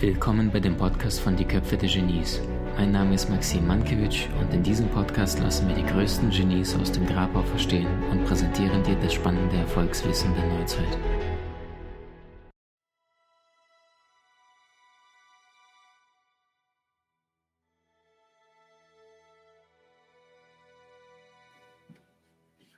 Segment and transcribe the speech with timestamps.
[0.00, 2.40] Willkommen bei dem Podcast von Die Köpfe der Genies.
[2.74, 6.90] Mein Name ist Maxim Mankewitsch und in diesem Podcast lassen wir die größten Genies aus
[6.90, 10.98] dem Grabau verstehen und präsentieren dir das spannende Erfolgswissen der Neuzeit.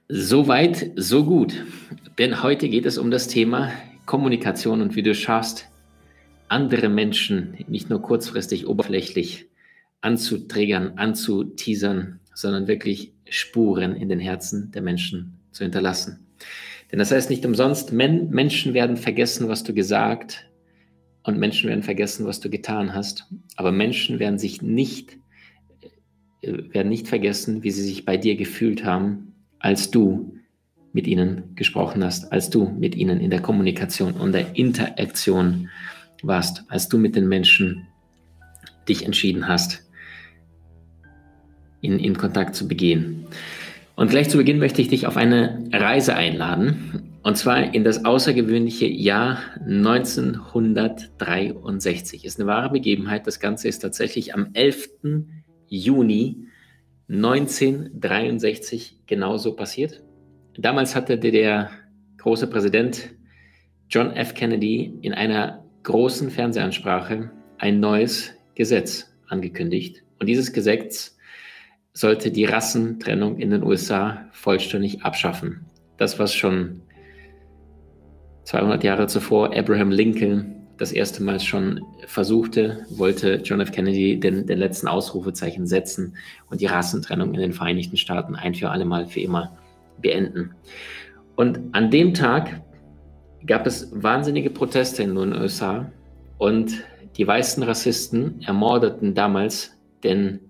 [0.09, 1.55] So weit, so gut.
[2.19, 3.71] Denn heute geht es um das Thema
[4.07, 5.69] Kommunikation und wie du schaffst,
[6.53, 9.47] andere Menschen nicht nur kurzfristig oberflächlich
[10.03, 16.27] anzuträgern, anzuteasern, sondern wirklich Spuren in den Herzen der Menschen zu hinterlassen.
[16.91, 20.47] Denn das heißt nicht umsonst, Men Menschen werden vergessen, was du gesagt
[21.23, 23.27] und Menschen werden vergessen, was du getan hast.
[23.57, 25.17] Aber Menschen werden sich nicht,
[26.43, 30.37] äh, werden nicht vergessen, wie sie sich bei dir gefühlt haben, als du
[30.93, 35.71] mit ihnen gesprochen hast, als du mit ihnen in der Kommunikation und der Interaktion
[36.23, 37.89] warst, als du mit den Menschen
[38.89, 39.83] dich entschieden hast,
[41.81, 43.27] in, in Kontakt zu begehen.
[43.95, 48.05] Und gleich zu Beginn möchte ich dich auf eine Reise einladen, und zwar in das
[48.05, 52.25] außergewöhnliche Jahr 1963.
[52.25, 53.29] Ist eine wahre Begebenheit.
[53.29, 54.89] Das Ganze ist tatsächlich am 11.
[55.69, 56.49] Juni
[57.09, 60.03] 1963 genauso passiert.
[60.59, 61.71] Damals hatte der
[62.19, 63.11] große Präsident
[63.89, 64.35] John F.
[64.35, 70.03] Kennedy in einer großen Fernsehansprache ein neues Gesetz angekündigt.
[70.19, 71.17] Und dieses Gesetz
[71.93, 75.67] sollte die Rassentrennung in den USA vollständig abschaffen.
[75.99, 76.83] Das, was schon
[78.45, 83.73] 200 Jahre zuvor Abraham Lincoln das erste Mal schon versuchte, wollte John F.
[83.73, 86.17] Kennedy den, den letzten Ausrufezeichen setzen
[86.51, 89.57] und die Rassentrennung in den Vereinigten Staaten ein für alle Mal für immer
[90.01, 90.55] beenden.
[91.37, 92.63] Und an dem Tag
[93.47, 95.91] gab es wahnsinnige Proteste in den USA
[96.39, 96.73] und
[97.17, 100.41] die weißen Rassisten ermordeten damals den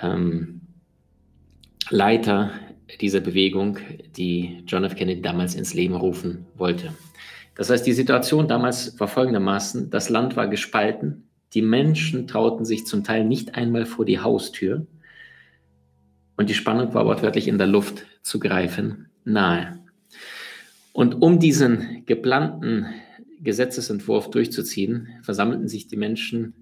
[0.00, 0.60] ähm,
[1.90, 2.50] Leiter
[3.00, 3.78] dieser Bewegung,
[4.16, 4.94] die John F.
[4.94, 6.94] Kennedy damals ins Leben rufen wollte.
[7.54, 11.24] Das heißt, die Situation damals war folgendermaßen, das Land war gespalten,
[11.54, 14.86] die Menschen trauten sich zum Teil nicht einmal vor die Haustür
[16.36, 19.81] und die Spannung war wortwörtlich in der Luft zu greifen nahe.
[20.92, 22.86] Und um diesen geplanten
[23.40, 26.54] Gesetzesentwurf durchzuziehen, versammelten sich die Menschen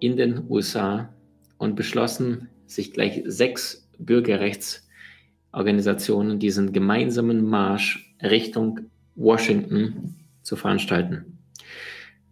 [0.00, 1.14] in den USA
[1.56, 8.80] und beschlossen, sich gleich sechs Bürgerrechtsorganisationen diesen gemeinsamen Marsch Richtung
[9.14, 11.38] Washington zu veranstalten.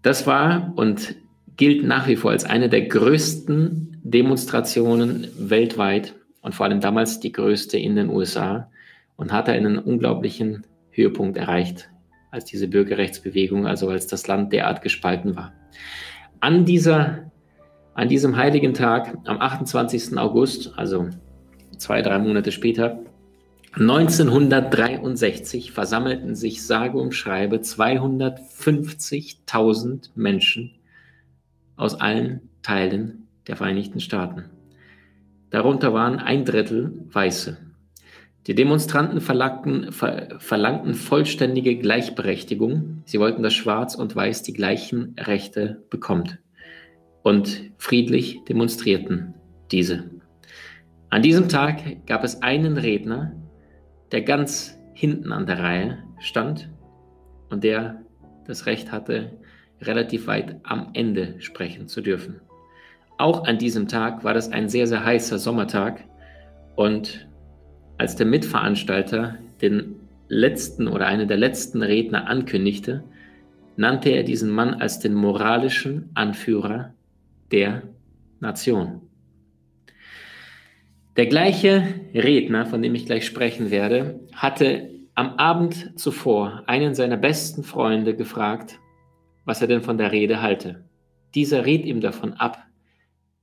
[0.03, 1.15] Das war und
[1.57, 7.31] gilt nach wie vor als eine der größten Demonstrationen weltweit und vor allem damals die
[7.31, 8.69] größte in den USA
[9.17, 11.91] und hatte einen unglaublichen Höhepunkt erreicht,
[12.31, 15.53] als diese Bürgerrechtsbewegung, also als das Land derart gespalten war.
[16.41, 17.31] An, dieser,
[17.95, 20.17] an diesem heiligen Tag, am 28.
[20.19, 21.09] August, also
[21.77, 23.01] zwei, drei Monate später,
[23.75, 30.73] 1963 versammelten sich sage und schreibe 250.000 Menschen
[31.77, 34.51] aus allen Teilen der Vereinigten Staaten.
[35.49, 37.57] Darunter waren ein Drittel Weiße.
[38.47, 43.03] Die Demonstranten verlangten, ver, verlangten vollständige Gleichberechtigung.
[43.05, 46.39] Sie wollten, dass Schwarz und Weiß die gleichen Rechte bekommt.
[47.23, 49.35] Und friedlich demonstrierten
[49.71, 50.11] diese.
[51.09, 53.33] An diesem Tag gab es einen Redner,
[54.11, 56.69] der ganz hinten an der Reihe stand
[57.49, 58.03] und der
[58.47, 59.39] das Recht hatte,
[59.81, 62.41] relativ weit am Ende sprechen zu dürfen.
[63.19, 66.05] Auch an diesem Tag war das ein sehr, sehr heißer Sommertag
[66.75, 67.29] und
[68.03, 69.95] als der Mitveranstalter den
[70.27, 73.05] letzten oder einen der letzten Redner ankündigte,
[73.77, 76.95] nannte er diesen Mann als den moralischen Anführer
[77.53, 77.85] der
[78.41, 79.03] Nation.
[81.17, 87.17] Der gleiche Redner, von dem ich gleich sprechen werde, hatte am Abend zuvor einen seiner
[87.17, 88.81] besten Freunde gefragt,
[89.45, 90.83] was er denn von der Rede halte.
[91.37, 92.65] Dieser riet ihm davon ab,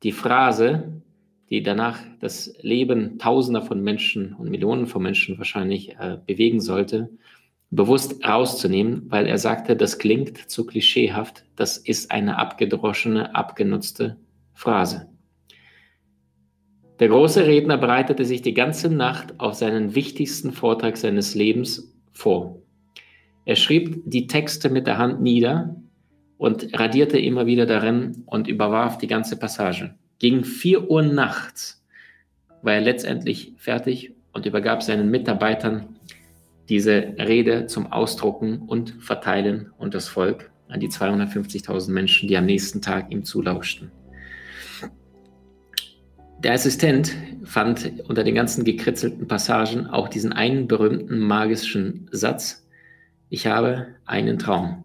[0.03, 1.01] die Phrase
[1.50, 7.10] die danach das Leben Tausender von Menschen und Millionen von Menschen wahrscheinlich äh, bewegen sollte,
[7.72, 14.18] bewusst rauszunehmen, weil er sagte, das klingt zu klischeehaft, das ist eine abgedroschene, abgenutzte
[14.54, 15.07] Phrase.
[17.00, 22.62] Der große Redner bereitete sich die ganze Nacht auf seinen wichtigsten Vortrag seines Lebens vor.
[23.46, 25.75] Er schrieb die Texte mit der Hand nieder
[26.38, 29.96] und radierte immer wieder darin und überwarf die ganze Passage.
[30.19, 31.81] Gegen 4 Uhr nachts
[32.62, 35.95] war er letztendlich fertig und übergab seinen Mitarbeitern
[36.68, 42.45] diese Rede zum Ausdrucken und Verteilen und das Volk an die 250.000 Menschen, die am
[42.45, 43.92] nächsten Tag ihm zulauschten.
[46.44, 47.15] Der Assistent
[47.45, 52.68] fand unter den ganzen gekritzelten Passagen auch diesen einen berühmten magischen Satz,
[53.30, 54.83] ich habe einen Traum.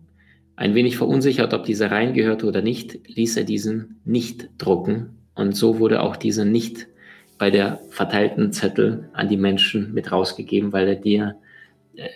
[0.54, 5.78] Ein wenig verunsichert, ob dieser reingehörte oder nicht, ließ er diesen nicht drucken und so
[5.78, 6.86] wurde auch dieser nicht
[7.38, 11.36] bei der verteilten Zettel an die Menschen mit rausgegeben, weil er dir
[11.96, 12.08] äh,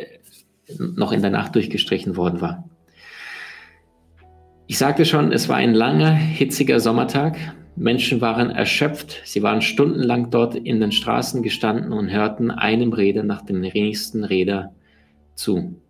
[0.78, 2.68] noch in der Nacht durchgestrichen worden war.
[4.66, 7.36] Ich sagte schon, es war ein langer, hitziger Sommertag.
[7.74, 13.24] Menschen waren erschöpft, sie waren stundenlang dort in den Straßen gestanden und hörten einem Rede
[13.24, 14.70] nach dem nächsten Rede
[15.34, 15.80] zu.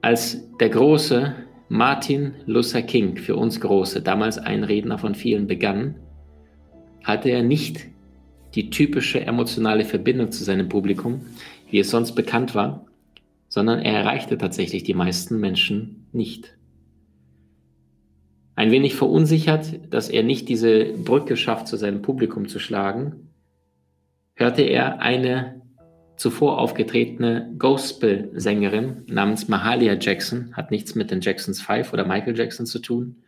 [0.00, 1.34] Als der große
[1.72, 5.94] Martin Luther King, für uns große, damals ein Redner von vielen, begann,
[7.04, 7.86] hatte er nicht
[8.56, 11.20] die typische emotionale Verbindung zu seinem Publikum,
[11.70, 12.86] wie es sonst bekannt war,
[13.46, 16.58] sondern er erreichte tatsächlich die meisten Menschen nicht.
[18.56, 23.30] Ein wenig verunsichert, dass er nicht diese Brücke schafft, zu seinem Publikum zu schlagen,
[24.34, 25.59] hörte er eine
[26.20, 32.66] zuvor aufgetretene Gospel-Sängerin namens Mahalia Jackson, hat nichts mit den Jacksons Five oder Michael Jackson
[32.66, 33.22] zu tun,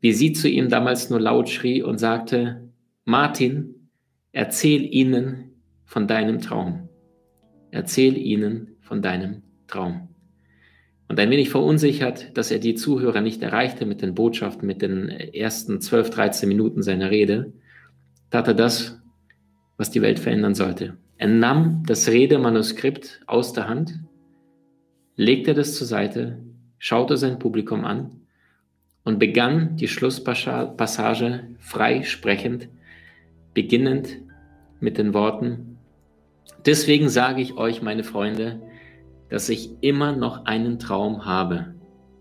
[0.00, 2.68] wie sie zu ihm damals nur laut schrie und sagte,
[3.04, 3.90] Martin,
[4.32, 5.52] erzähl ihnen
[5.84, 6.88] von deinem Traum.
[7.70, 10.08] Erzähl ihnen von deinem Traum.
[11.06, 15.10] Und ein wenig verunsichert, dass er die Zuhörer nicht erreichte mit den Botschaften, mit den
[15.10, 17.52] ersten 12, 13 Minuten seiner Rede,
[18.30, 19.00] tat er das,
[19.76, 20.96] was die Welt verändern sollte.
[21.18, 24.00] Er nahm das Redemanuskript aus der Hand,
[25.16, 26.38] legte das zur Seite,
[26.78, 28.22] schaute sein Publikum an
[29.04, 32.68] und begann die Schlusspassage frei sprechend,
[33.52, 34.18] beginnend
[34.80, 35.68] mit den Worten,
[36.66, 38.60] Deswegen sage ich euch, meine Freunde,
[39.28, 41.74] dass ich immer noch einen Traum habe,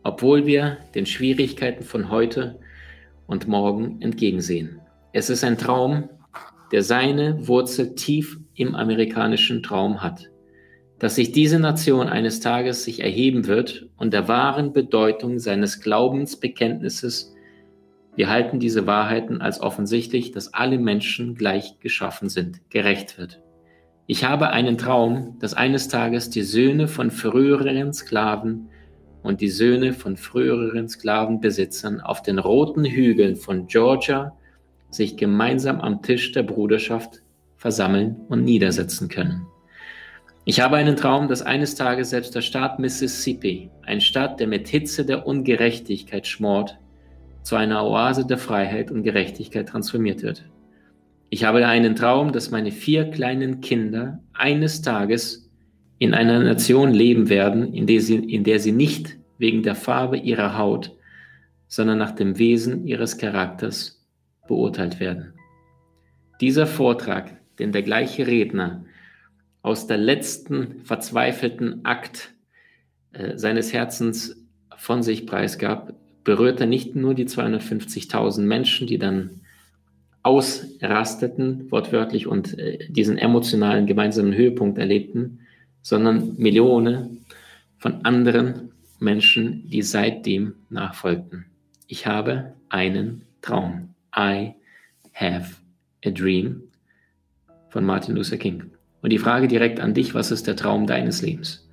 [0.03, 2.59] obwohl wir den Schwierigkeiten von heute
[3.25, 4.79] und morgen entgegensehen.
[5.13, 6.09] Es ist ein Traum,
[6.71, 10.29] der seine Wurzel tief im amerikanischen Traum hat,
[10.99, 17.33] dass sich diese Nation eines Tages sich erheben wird und der wahren Bedeutung seines Glaubensbekenntnisses
[18.17, 23.43] wir halten diese Wahrheiten als offensichtlich, dass alle Menschen gleich geschaffen sind, gerecht wird.
[24.07, 28.69] Ich habe einen Traum, dass eines Tages die Söhne von früheren Sklaven
[29.21, 34.35] und die Söhne von früheren Sklavenbesitzern auf den roten Hügeln von Georgia
[34.89, 37.21] sich gemeinsam am Tisch der Bruderschaft
[37.57, 39.45] versammeln und niedersetzen können.
[40.45, 44.69] Ich habe einen Traum, dass eines Tages selbst der Staat Mississippi, ein Staat, der mit
[44.69, 46.77] Hitze der Ungerechtigkeit schmort,
[47.43, 50.45] zu einer Oase der Freiheit und Gerechtigkeit transformiert wird.
[51.29, 55.49] Ich habe einen Traum, dass meine vier kleinen Kinder eines Tages
[55.99, 60.17] in einer Nation leben werden, in der sie, in der sie nicht wegen der Farbe
[60.17, 60.95] ihrer Haut,
[61.67, 63.96] sondern nach dem Wesen ihres Charakters
[64.47, 65.33] beurteilt werden.
[66.41, 68.85] Dieser Vortrag, den der gleiche Redner
[69.61, 72.33] aus der letzten verzweifelten Akt
[73.13, 74.45] äh, seines Herzens
[74.75, 79.41] von sich preisgab, berührte nicht nur die 250.000 Menschen, die dann
[80.23, 85.39] ausrasteten, wortwörtlich, und äh, diesen emotionalen gemeinsamen Höhepunkt erlebten,
[85.81, 87.25] sondern Millionen
[87.77, 91.45] von anderen Menschen, die seitdem nachfolgten.
[91.87, 93.93] Ich habe einen Traum.
[94.17, 94.55] I
[95.13, 95.55] have
[96.05, 96.63] a dream
[97.69, 98.71] von Martin Luther King.
[99.01, 101.69] Und die Frage direkt an dich, was ist der Traum deines Lebens?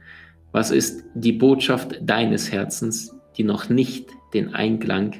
[0.52, 5.14] Was ist die Botschaft deines Herzens, die noch nicht den Einklang,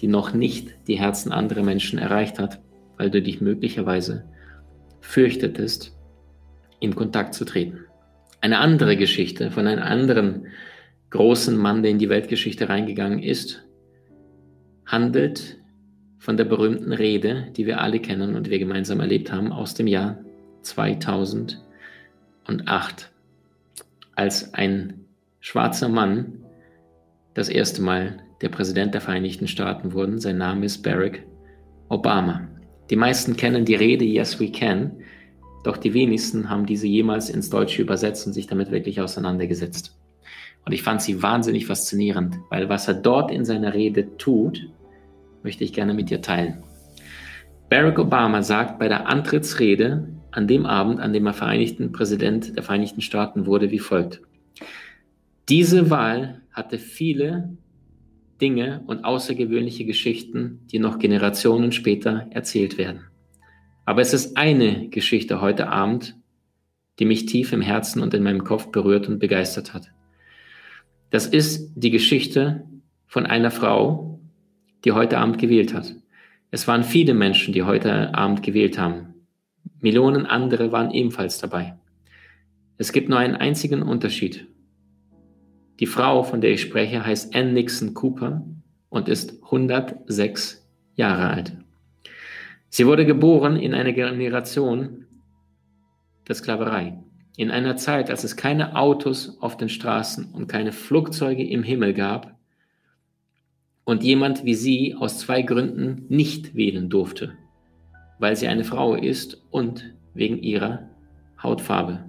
[0.00, 2.60] die noch nicht die Herzen anderer Menschen erreicht hat?
[2.96, 4.24] weil du dich möglicherweise
[5.00, 5.96] fürchtetest,
[6.80, 7.80] in Kontakt zu treten.
[8.40, 10.48] Eine andere Geschichte von einem anderen
[11.10, 13.64] großen Mann, der in die Weltgeschichte reingegangen ist,
[14.84, 15.58] handelt
[16.18, 19.86] von der berühmten Rede, die wir alle kennen und wir gemeinsam erlebt haben, aus dem
[19.86, 20.18] Jahr
[20.62, 21.58] 2008,
[24.14, 25.04] als ein
[25.40, 26.44] schwarzer Mann
[27.34, 30.18] das erste Mal der Präsident der Vereinigten Staaten wurde.
[30.18, 31.24] Sein Name ist Barack
[31.88, 32.48] Obama.
[32.90, 34.92] Die meisten kennen die Rede Yes We Can,
[35.64, 39.96] doch die wenigsten haben diese jemals ins Deutsche übersetzt und sich damit wirklich auseinandergesetzt.
[40.64, 44.68] Und ich fand sie wahnsinnig faszinierend, weil was er dort in seiner Rede tut,
[45.46, 46.64] möchte ich gerne mit dir teilen.
[47.70, 52.64] Barack Obama sagt bei der Antrittsrede an dem Abend, an dem er Vereinigten Präsident der
[52.64, 54.20] Vereinigten Staaten wurde, wie folgt.
[55.48, 57.56] Diese Wahl hatte viele
[58.40, 63.04] Dinge und außergewöhnliche Geschichten, die noch Generationen später erzählt werden.
[63.84, 66.16] Aber es ist eine Geschichte heute Abend,
[66.98, 69.92] die mich tief im Herzen und in meinem Kopf berührt und begeistert hat.
[71.10, 72.64] Das ist die Geschichte
[73.06, 74.15] von einer Frau,
[74.86, 75.96] die heute Abend gewählt hat.
[76.52, 79.14] Es waren viele Menschen, die heute Abend gewählt haben.
[79.80, 81.76] Millionen andere waren ebenfalls dabei.
[82.78, 84.46] Es gibt nur einen einzigen Unterschied.
[85.80, 88.46] Die Frau, von der ich spreche, heißt Ann Nixon Cooper
[88.88, 90.64] und ist 106
[90.94, 91.56] Jahre alt.
[92.68, 95.06] Sie wurde geboren in einer Generation
[96.28, 97.02] der Sklaverei.
[97.36, 101.92] In einer Zeit, als es keine Autos auf den Straßen und keine Flugzeuge im Himmel
[101.92, 102.35] gab
[103.86, 107.32] und jemand wie sie aus zwei Gründen nicht wählen durfte,
[108.18, 110.90] weil sie eine Frau ist und wegen ihrer
[111.40, 112.04] Hautfarbe.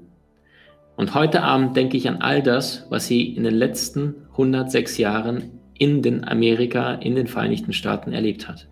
[0.97, 5.51] Und heute Abend denke ich an all das, was sie in den letzten 106 Jahren
[5.77, 8.67] in den Amerika, in den Vereinigten Staaten erlebt hat.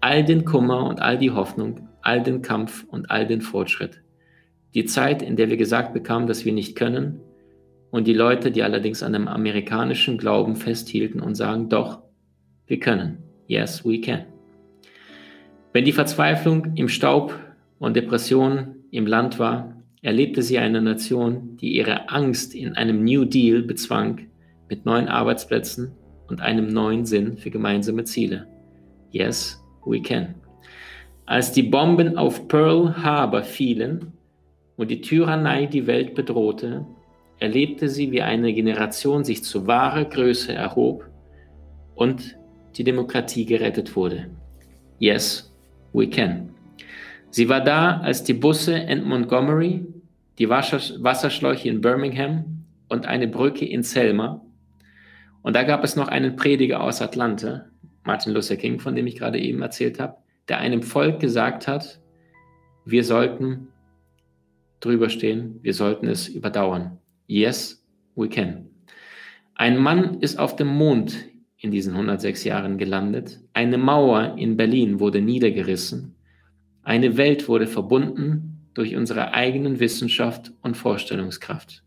[0.00, 4.02] All den Kummer und all die Hoffnung, all den Kampf und all den Fortschritt.
[4.74, 7.20] Die Zeit, in der wir gesagt bekamen, dass wir nicht können,
[7.92, 12.02] und die Leute, die allerdings an dem amerikanischen Glauben festhielten und sagen, doch,
[12.66, 13.18] wir können.
[13.46, 14.24] Yes, we can.
[15.72, 17.38] Wenn die Verzweiflung im Staub
[17.78, 23.24] und Depression im Land war, erlebte sie eine Nation, die ihre Angst in einem New
[23.24, 24.28] Deal bezwang
[24.68, 25.92] mit neuen Arbeitsplätzen
[26.28, 28.46] und einem neuen Sinn für gemeinsame Ziele.
[29.10, 30.34] Yes, we can.
[31.26, 34.12] Als die Bomben auf Pearl Harbor fielen,
[34.76, 36.86] und die Tyrannei die Welt bedrohte,
[37.38, 41.08] erlebte sie, wie eine Generation sich zu wahrer Größe erhob
[41.94, 42.36] und
[42.76, 44.30] die Demokratie gerettet wurde.
[44.98, 45.52] Yes,
[45.92, 46.50] we can.
[47.30, 49.84] Sie war da, als die Busse in Montgomery,
[50.38, 54.40] die Wasserschläuche in Birmingham und eine Brücke in Selma.
[55.42, 57.66] Und da gab es noch einen Prediger aus Atlanta,
[58.04, 60.16] Martin Luther King, von dem ich gerade eben erzählt habe,
[60.48, 62.00] der einem Volk gesagt hat,
[62.84, 63.68] wir sollten
[64.80, 66.98] drüber stehen, wir sollten es überdauern.
[67.26, 68.68] Yes, we can.
[69.54, 71.16] Ein Mann ist auf dem Mond
[71.64, 73.40] in diesen 106 Jahren gelandet.
[73.54, 76.14] Eine Mauer in Berlin wurde niedergerissen.
[76.82, 81.82] Eine Welt wurde verbunden durch unsere eigenen Wissenschaft und Vorstellungskraft.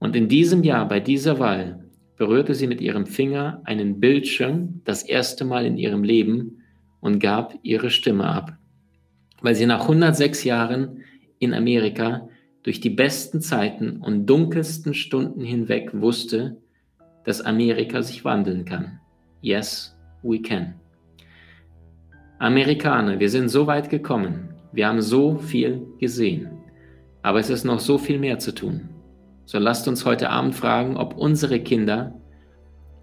[0.00, 1.84] Und in diesem Jahr, bei dieser Wahl,
[2.16, 6.62] berührte sie mit ihrem Finger einen Bildschirm das erste Mal in ihrem Leben
[7.00, 8.58] und gab ihre Stimme ab,
[9.40, 11.04] weil sie nach 106 Jahren
[11.38, 12.28] in Amerika
[12.64, 16.56] durch die besten Zeiten und dunkelsten Stunden hinweg wusste,
[17.26, 19.00] dass Amerika sich wandeln kann.
[19.42, 20.74] Yes, we can.
[22.38, 26.48] Amerikaner, wir sind so weit gekommen, wir haben so viel gesehen,
[27.22, 28.88] aber es ist noch so viel mehr zu tun.
[29.44, 32.20] So lasst uns heute Abend fragen, ob unsere Kinder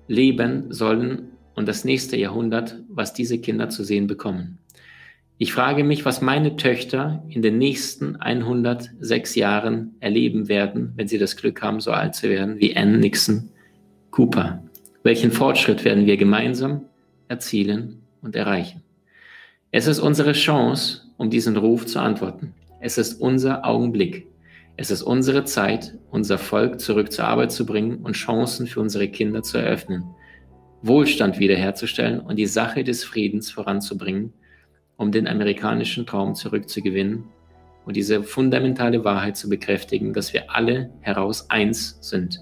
[0.08, 4.60] leben sollen und das nächste Jahrhundert, was diese Kinder zu sehen bekommen.
[5.38, 11.18] Ich frage mich, was meine Töchter in den nächsten 106 Jahren erleben werden, wenn sie
[11.18, 13.53] das Glück haben, so alt zu werden wie Ann Nixon
[14.14, 14.64] Cooper.
[15.02, 16.86] Welchen Fortschritt werden wir gemeinsam
[17.30, 18.84] erzielen und erreichen?
[19.72, 22.54] Es ist unsere Chance, um diesen Ruf zu antworten.
[22.80, 24.28] Es ist unser Augenblick.
[24.78, 29.08] Es ist unsere Zeit, unser Volk zurück zur Arbeit zu bringen und Chancen für unsere
[29.08, 30.04] Kinder zu eröffnen,
[30.84, 34.32] Wohlstand wiederherzustellen und die Sache des Friedens voranzubringen
[34.96, 37.24] um den amerikanischen Traum zurückzugewinnen
[37.86, 42.40] und diese fundamentale Wahrheit zu bekräftigen, dass wir alle heraus eins sind,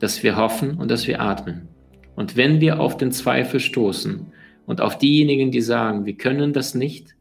[0.00, 1.68] dass wir hoffen und dass wir atmen.
[2.16, 4.32] Und wenn wir auf den Zweifel stoßen
[4.66, 7.14] und auf diejenigen, die sagen, wir können das nicht,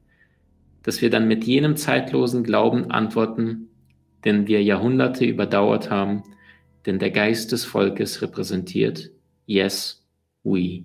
[0.83, 3.69] dass wir dann mit jenem zeitlosen Glauben antworten,
[4.25, 6.23] den wir Jahrhunderte überdauert haben,
[6.85, 9.11] denn der Geist des Volkes repräsentiert,
[9.45, 10.05] yes,
[10.43, 10.83] we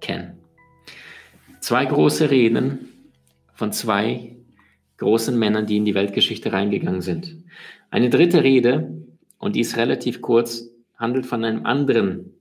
[0.00, 0.38] can.
[1.60, 2.88] Zwei große Reden
[3.54, 4.36] von zwei
[4.98, 7.36] großen Männern, die in die Weltgeschichte reingegangen sind.
[7.90, 9.02] Eine dritte Rede,
[9.38, 10.71] und die ist relativ kurz,
[11.02, 12.32] handelt von einem anderen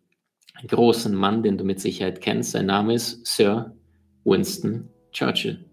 [0.67, 2.51] großen Mann, den du mit Sicherheit kennst.
[2.51, 3.75] Sein Name ist Sir
[4.23, 5.65] Winston Churchill.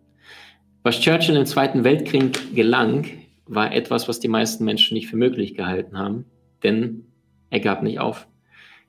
[0.82, 3.06] Was Churchill im Zweiten Weltkrieg gelang,
[3.46, 6.24] war etwas, was die meisten Menschen nicht für möglich gehalten haben,
[6.62, 7.04] denn
[7.50, 8.26] er gab nicht auf.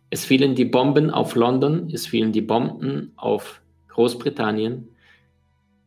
[0.10, 4.88] Es fielen die Bomben auf London, es fielen die Bomben auf Großbritannien,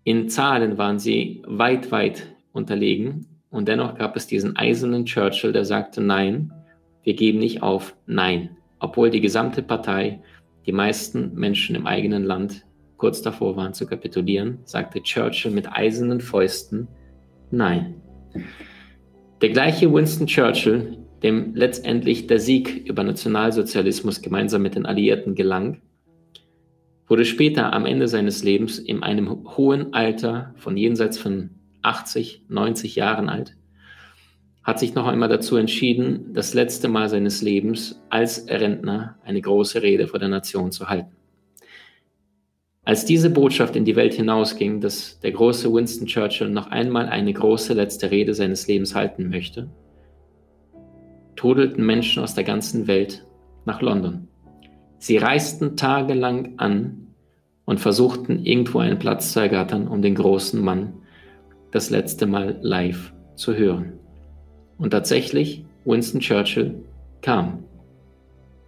[0.04, 5.64] in Zahlen waren sie weit, weit unterlegen und dennoch gab es diesen eisernen Churchill, der
[5.64, 6.52] sagte, nein,
[7.02, 8.56] wir geben nicht auf, nein.
[8.78, 10.20] Obwohl die gesamte Partei,
[10.66, 12.64] die meisten Menschen im eigenen Land
[12.96, 16.86] kurz davor waren zu kapitulieren, sagte Churchill mit eisernen Fäusten,
[17.50, 18.00] nein.
[19.40, 25.82] Der gleiche Winston Churchill, dem letztendlich der Sieg über Nationalsozialismus gemeinsam mit den Alliierten gelang,
[27.08, 31.50] wurde später am Ende seines Lebens in einem hohen Alter von jenseits von
[31.82, 33.56] 80, 90 Jahren alt,
[34.64, 39.82] hat sich noch einmal dazu entschieden, das letzte Mal seines Lebens als Rentner eine große
[39.82, 41.16] Rede vor der Nation zu halten.
[42.84, 47.32] Als diese Botschaft in die Welt hinausging, dass der große Winston Churchill noch einmal eine
[47.32, 49.68] große letzte Rede seines Lebens halten möchte,
[51.36, 53.24] trudelten Menschen aus der ganzen Welt
[53.64, 54.28] nach London.
[54.98, 57.08] Sie reisten tagelang an
[57.64, 60.94] und versuchten irgendwo einen Platz zu ergattern, um den großen Mann
[61.70, 64.01] das letzte Mal live zu hören.
[64.82, 66.74] Und tatsächlich, Winston Churchill
[67.20, 67.62] kam.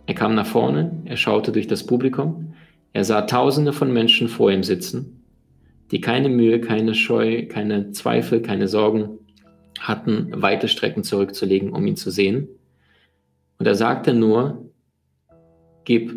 [0.06, 2.54] Er kam nach vorne, er schaute durch das Publikum,
[2.92, 5.25] er sah Tausende von Menschen vor ihm sitzen,
[5.90, 9.18] die keine Mühe, keine Scheu, keine Zweifel, keine Sorgen
[9.80, 12.47] hatten, weite Strecken zurückzulegen, um ihn zu sehen.
[13.59, 14.71] Und er sagte nur,
[15.85, 16.14] gib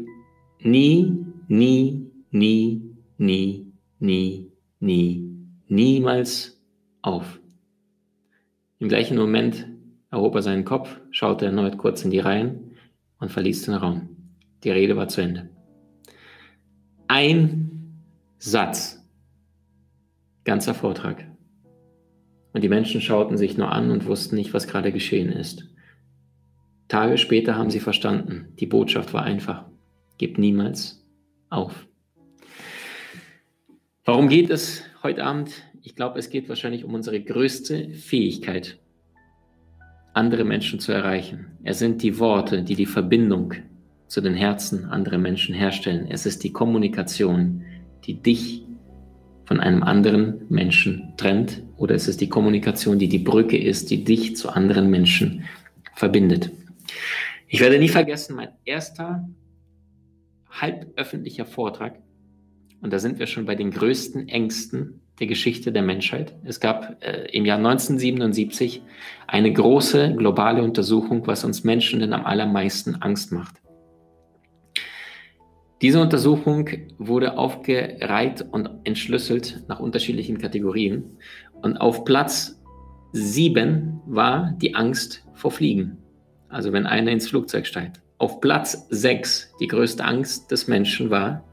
[0.59, 1.11] nie,
[1.47, 2.83] nie, nie,
[3.17, 3.65] nie,
[3.97, 5.23] nie, nie,
[5.67, 6.61] niemals
[7.01, 7.39] auf.
[8.77, 9.65] Im gleichen Moment
[10.11, 12.71] erhob er seinen Kopf, schaute erneut kurz in die Reihen
[13.19, 14.09] und verließ den Raum.
[14.63, 15.49] Die Rede war zu Ende.
[17.07, 18.03] Ein
[18.37, 19.03] Satz,
[20.43, 21.25] ganzer Vortrag.
[22.53, 25.67] Und die Menschen schauten sich nur an und wussten nicht, was gerade geschehen ist.
[26.87, 29.65] Tage später haben sie verstanden, die Botschaft war einfach.
[30.17, 31.05] Gib niemals
[31.49, 31.87] auf.
[34.05, 35.51] Warum geht es heute Abend?
[35.81, 38.79] Ich glaube, es geht wahrscheinlich um unsere größte Fähigkeit,
[40.17, 41.45] andere Menschen zu erreichen.
[41.63, 43.53] Es sind die Worte, die die Verbindung
[44.07, 46.07] zu den Herzen anderer Menschen herstellen.
[46.09, 47.63] Es ist die Kommunikation,
[48.05, 48.65] die dich
[49.45, 54.03] von einem anderen Menschen trennt oder es ist die Kommunikation, die die Brücke ist, die
[54.03, 55.45] dich zu anderen Menschen
[55.95, 56.51] verbindet.
[57.47, 59.29] Ich werde nie vergessen, mein erster
[60.49, 61.99] halböffentlicher Vortrag,
[62.81, 66.35] und da sind wir schon bei den größten Ängsten der Geschichte der Menschheit.
[66.43, 68.83] Es gab äh, im Jahr 1977
[69.25, 73.55] eine große globale Untersuchung, was uns Menschen denn am allermeisten Angst macht.
[75.81, 81.17] Diese Untersuchung wurde aufgereiht und entschlüsselt nach unterschiedlichen Kategorien.
[81.61, 82.59] Und auf Platz
[83.11, 85.97] sieben war die Angst vor Fliegen.
[86.49, 88.01] Also wenn einer ins Flugzeug steigt.
[88.17, 91.43] Auf Platz sechs die größte Angst des Menschen war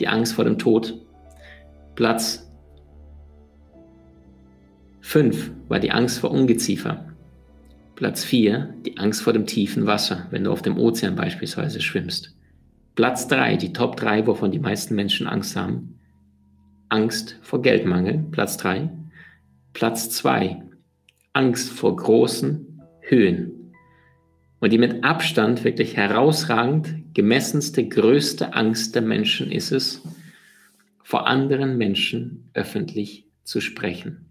[0.00, 1.00] die Angst vor dem Tod.
[1.94, 2.47] Platz
[5.08, 7.06] fünf war die Angst vor Ungeziefer.
[7.94, 12.36] Platz vier die Angst vor dem tiefen Wasser, wenn du auf dem Ozean beispielsweise schwimmst.
[12.94, 15.98] Platz 3, die Top 3, wovon die meisten Menschen Angst haben.
[16.90, 18.90] Angst vor Geldmangel, Platz 3.
[19.72, 20.62] Platz 2,
[21.32, 23.72] Angst vor großen Höhen.
[24.60, 30.02] Und die mit Abstand wirklich herausragend gemessenste, größte Angst der Menschen ist es,
[31.02, 34.27] vor anderen Menschen öffentlich zu sprechen.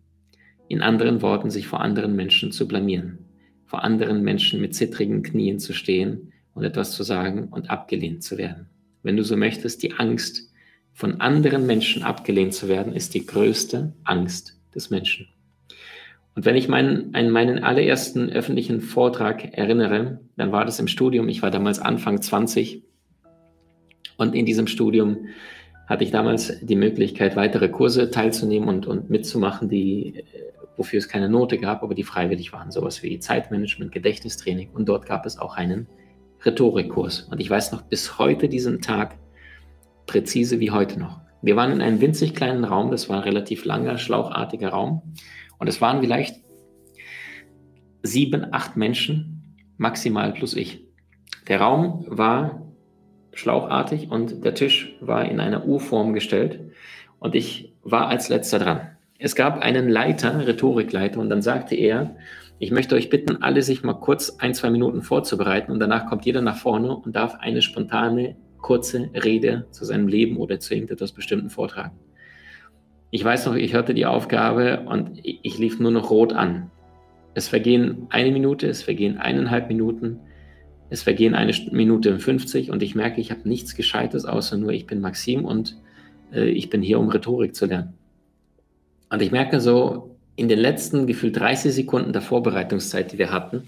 [0.69, 3.19] In anderen Worten, sich vor anderen Menschen zu blamieren,
[3.65, 8.37] vor anderen Menschen mit zittrigen Knien zu stehen und etwas zu sagen und abgelehnt zu
[8.37, 8.67] werden.
[9.03, 10.51] Wenn du so möchtest, die Angst,
[10.93, 15.27] von anderen Menschen abgelehnt zu werden, ist die größte Angst des Menschen.
[16.33, 21.29] Und wenn ich meinen, an meinen allerersten öffentlichen Vortrag erinnere, dann war das im Studium.
[21.29, 22.83] Ich war damals Anfang 20.
[24.17, 25.27] Und in diesem Studium
[25.87, 30.25] hatte ich damals die Möglichkeit, weitere Kurse teilzunehmen und, und mitzumachen, die,
[30.77, 32.71] wofür es keine Note gab, aber die freiwillig waren.
[32.71, 34.69] Sowas wie Zeitmanagement, Gedächtnistraining.
[34.71, 35.87] Und dort gab es auch einen
[36.45, 37.21] Rhetorikkurs.
[37.23, 39.17] Und ich weiß noch bis heute diesen Tag
[40.05, 41.19] präzise wie heute noch.
[41.41, 45.01] Wir waren in einem winzig kleinen Raum, das war ein relativ langer, schlauchartiger Raum.
[45.59, 46.37] Und es waren vielleicht
[48.03, 50.85] sieben, acht Menschen, maximal plus ich.
[51.47, 52.73] Der Raum war
[53.33, 56.59] schlauchartig und der Tisch war in einer U-Form gestellt
[57.19, 58.86] und ich war als letzter dran.
[59.19, 62.15] Es gab einen Leiter, Rhetorikleiter, und dann sagte er,
[62.59, 66.25] ich möchte euch bitten, alle sich mal kurz ein, zwei Minuten vorzubereiten und danach kommt
[66.25, 71.11] jeder nach vorne und darf eine spontane, kurze Rede zu seinem Leben oder zu irgendetwas
[71.11, 71.97] Bestimmten vortragen.
[73.09, 76.69] Ich weiß noch, ich hörte die Aufgabe und ich lief nur noch rot an.
[77.33, 80.19] Es vergehen eine Minute, es vergehen eineinhalb Minuten,
[80.89, 84.71] es vergehen eine Minute und 50 und ich merke, ich habe nichts Gescheites, außer nur,
[84.71, 85.77] ich bin Maxim und
[86.33, 87.93] äh, ich bin hier, um Rhetorik zu lernen.
[89.09, 93.63] Und ich merke so, in den letzten gefühlt 30 Sekunden der Vorbereitungszeit, die wir hatten,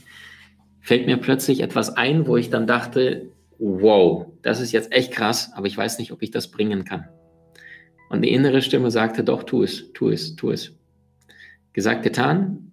[0.81, 5.51] fällt mir plötzlich etwas ein, wo ich dann dachte, wow, das ist jetzt echt krass,
[5.53, 7.07] aber ich weiß nicht, ob ich das bringen kann.
[8.09, 10.75] Und die innere Stimme sagte, doch, tu es, tu es, tu es.
[11.73, 12.71] Gesagt, getan.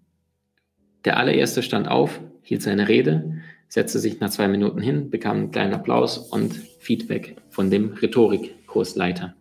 [1.05, 5.51] Der allererste stand auf, hielt seine Rede, setzte sich nach zwei Minuten hin, bekam einen
[5.51, 9.35] kleinen Applaus und Feedback von dem Rhetorikkursleiter.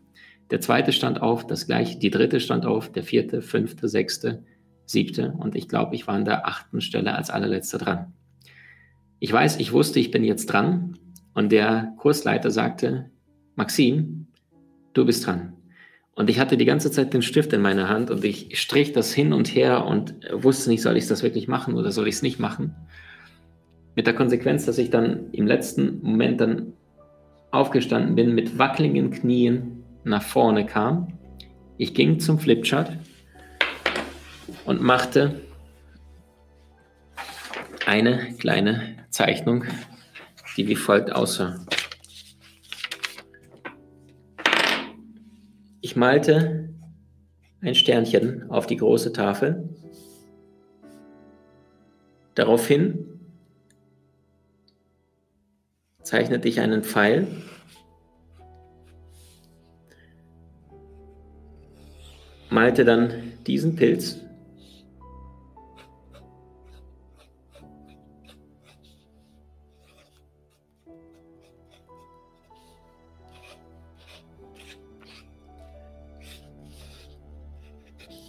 [0.51, 4.43] Der zweite stand auf, das gleiche, die dritte stand auf, der vierte, fünfte, sechste,
[4.85, 8.13] siebte und ich glaube, ich war an der achten Stelle als allerletzter dran.
[9.19, 10.97] Ich weiß, ich wusste, ich bin jetzt dran
[11.33, 13.09] und der Kursleiter sagte,
[13.55, 14.27] Maxim,
[14.93, 15.53] du bist dran.
[16.13, 19.13] Und ich hatte die ganze Zeit den Stift in meiner Hand und ich strich das
[19.13, 22.21] hin und her und wusste nicht, soll ich das wirklich machen oder soll ich es
[22.21, 22.75] nicht machen.
[23.95, 26.73] Mit der Konsequenz, dass ich dann im letzten Moment dann
[27.51, 31.19] aufgestanden bin, mit wackeligen Knien nach vorne kam.
[31.77, 32.91] Ich ging zum Flipchart
[34.65, 35.41] und machte
[37.85, 39.65] eine kleine Zeichnung,
[40.57, 41.65] die wie folgt aussah.
[45.81, 46.73] Ich malte
[47.61, 49.69] ein Sternchen auf die große Tafel.
[52.35, 53.19] Daraufhin
[56.01, 57.27] zeichnete ich einen Pfeil.
[62.55, 64.21] Malte dann diesen Pilz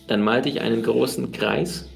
[0.08, 1.88] Dann malte ich einen großen Kreis.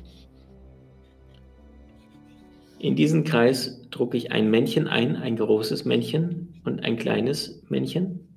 [2.78, 8.28] In diesen Kreis drucke ich ein Männchen ein, ein großes Männchen und ein kleines Männchen.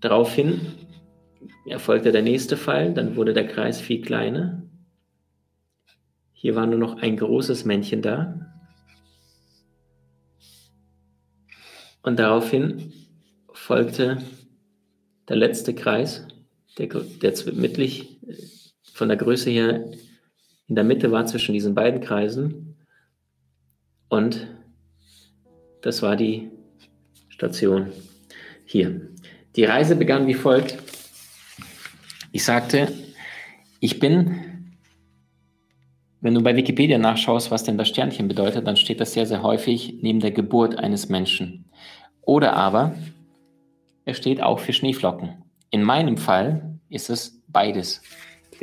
[0.00, 0.60] Daraufhin
[1.72, 4.62] erfolgte der nächste Pfeil, dann wurde der Kreis viel kleiner.
[6.32, 8.52] Hier war nur noch ein großes Männchen da.
[12.02, 12.92] Und daraufhin
[13.52, 14.18] folgte
[15.28, 16.26] der letzte Kreis
[16.78, 18.18] der, der mittig
[18.92, 19.84] von der Größe her
[20.68, 22.76] in der Mitte war zwischen diesen beiden Kreisen.
[24.08, 24.46] Und
[25.82, 26.50] das war die
[27.28, 27.92] Station
[28.64, 29.08] hier.
[29.56, 30.81] Die Reise begann wie folgt.
[32.34, 32.90] Ich sagte,
[33.78, 34.78] ich bin,
[36.22, 39.42] wenn du bei Wikipedia nachschaust, was denn das Sternchen bedeutet, dann steht das sehr, sehr
[39.42, 41.66] häufig neben der Geburt eines Menschen.
[42.22, 42.94] Oder aber,
[44.06, 45.42] es steht auch für Schneeflocken.
[45.70, 48.00] In meinem Fall ist es beides.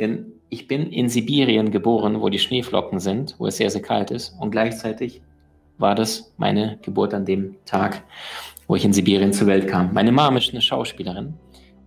[0.00, 4.10] Denn ich bin in Sibirien geboren, wo die Schneeflocken sind, wo es sehr, sehr kalt
[4.10, 4.34] ist.
[4.40, 5.22] Und gleichzeitig
[5.78, 8.02] war das meine Geburt an dem Tag,
[8.66, 9.94] wo ich in Sibirien zur Welt kam.
[9.94, 11.34] Meine Mama ist eine Schauspielerin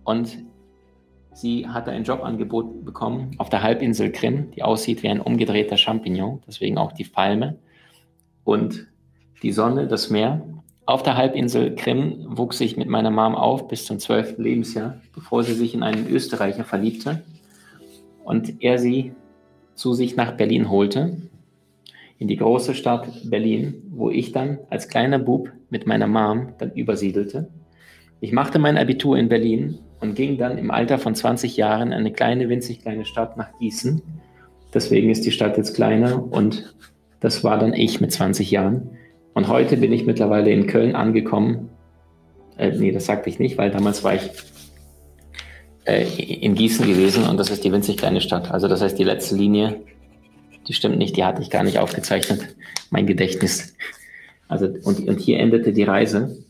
[0.04, 0.38] und
[1.34, 6.42] sie hatte ein Jobangebot bekommen auf der Halbinsel Krim, die aussieht wie ein umgedrehter Champignon,
[6.46, 7.58] deswegen auch die Palme.
[8.44, 8.86] Und
[9.42, 10.42] die Sonne, das Meer
[10.86, 15.42] auf der Halbinsel Krim wuchs ich mit meiner Mom auf bis zum zwölften Lebensjahr, bevor
[15.42, 17.22] sie sich in einen Österreicher verliebte
[18.22, 19.12] und er sie
[19.74, 21.16] zu sich nach Berlin holte,
[22.18, 26.72] in die große Stadt Berlin, wo ich dann als kleiner Bub mit meiner Mom dann
[26.72, 27.48] übersiedelte.
[28.20, 31.94] Ich machte mein Abitur in Berlin und ging dann im Alter von 20 Jahren in
[31.94, 34.02] eine kleine, winzig kleine Stadt nach Gießen.
[34.72, 36.74] Deswegen ist die Stadt jetzt kleiner und
[37.20, 38.90] das war dann ich mit 20 Jahren.
[39.32, 41.70] Und heute bin ich mittlerweile in Köln angekommen.
[42.58, 44.30] Äh, nee, das sagte ich nicht, weil damals war ich
[45.86, 48.50] äh, in Gießen gewesen und das ist die winzig kleine Stadt.
[48.50, 49.80] Also das heißt, die letzte Linie,
[50.68, 52.54] die stimmt nicht, die hatte ich gar nicht aufgezeichnet,
[52.90, 53.74] mein Gedächtnis.
[54.48, 56.44] Also und, und hier endete die Reise.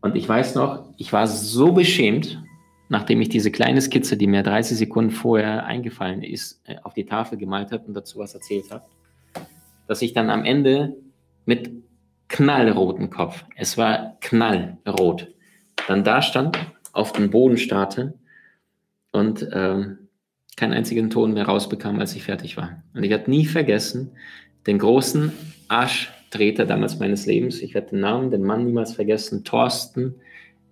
[0.00, 2.42] Und ich weiß noch, ich war so beschämt,
[2.88, 7.06] nachdem ich diese kleine Skizze, die mir 30 Sekunden vorher eingefallen ist, äh, auf die
[7.06, 8.84] Tafel gemalt habe und dazu was erzählt habe,
[9.86, 10.96] dass ich dann am Ende
[11.44, 11.70] mit
[12.28, 13.44] knallrotem Kopf.
[13.56, 15.28] Es war knallrot.
[15.88, 16.58] Dann da stand,
[16.92, 18.14] auf dem Boden starrte
[19.12, 19.98] und ähm,
[20.56, 22.82] keinen einzigen Ton mehr rausbekam, als ich fertig war.
[22.94, 24.12] Und ich werde nie vergessen,
[24.66, 25.32] den großen
[26.30, 30.14] Arschtreter damals meines Lebens, ich werde den Namen, den Mann niemals vergessen, Thorsten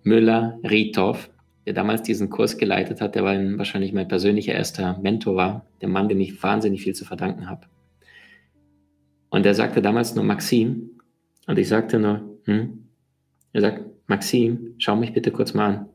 [0.03, 1.29] Müller-Riethoff,
[1.65, 5.89] der damals diesen Kurs geleitet hat, der war wahrscheinlich mein persönlicher erster Mentor war, der
[5.89, 7.67] Mann, dem ich wahnsinnig viel zu verdanken habe.
[9.29, 10.91] Und er sagte damals nur Maxim.
[11.45, 12.85] Und ich sagte nur, hm?
[13.51, 15.89] Er sagt, Maxim, schau mich bitte kurz mal an.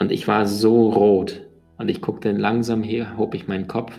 [0.00, 1.46] Und ich war so rot.
[1.78, 3.98] Und ich guckte langsam her, hob ich meinen Kopf.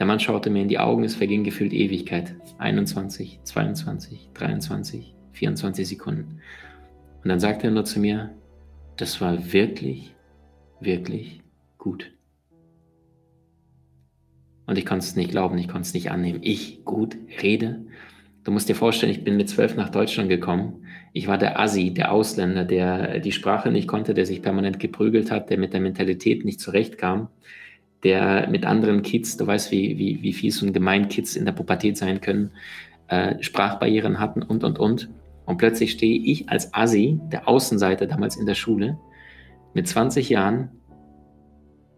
[0.00, 2.34] Der Mann schaute mir in die Augen, es verging gefühlt Ewigkeit.
[2.56, 6.40] 21, 22, 23, 24 Sekunden.
[7.22, 8.30] Und dann sagte er nur zu mir,
[8.96, 10.14] das war wirklich,
[10.80, 11.42] wirklich
[11.76, 12.12] gut.
[14.64, 16.38] Und ich konnte es nicht glauben, ich konnte es nicht annehmen.
[16.42, 17.84] Ich gut rede.
[18.42, 20.86] Du musst dir vorstellen, ich bin mit zwölf nach Deutschland gekommen.
[21.12, 25.30] Ich war der Assi, der Ausländer, der die Sprache nicht konnte, der sich permanent geprügelt
[25.30, 27.28] hat, der mit der Mentalität nicht zurechtkam,
[28.04, 31.52] der mit anderen Kids, du weißt, wie, wie, wie fies und gemein Kids in der
[31.52, 32.52] Pubertät sein können,
[33.08, 35.10] äh, Sprachbarrieren hatten und, und, und.
[35.44, 38.98] Und plötzlich stehe ich als Assi, der Außenseiter damals in der Schule,
[39.74, 40.70] mit 20 Jahren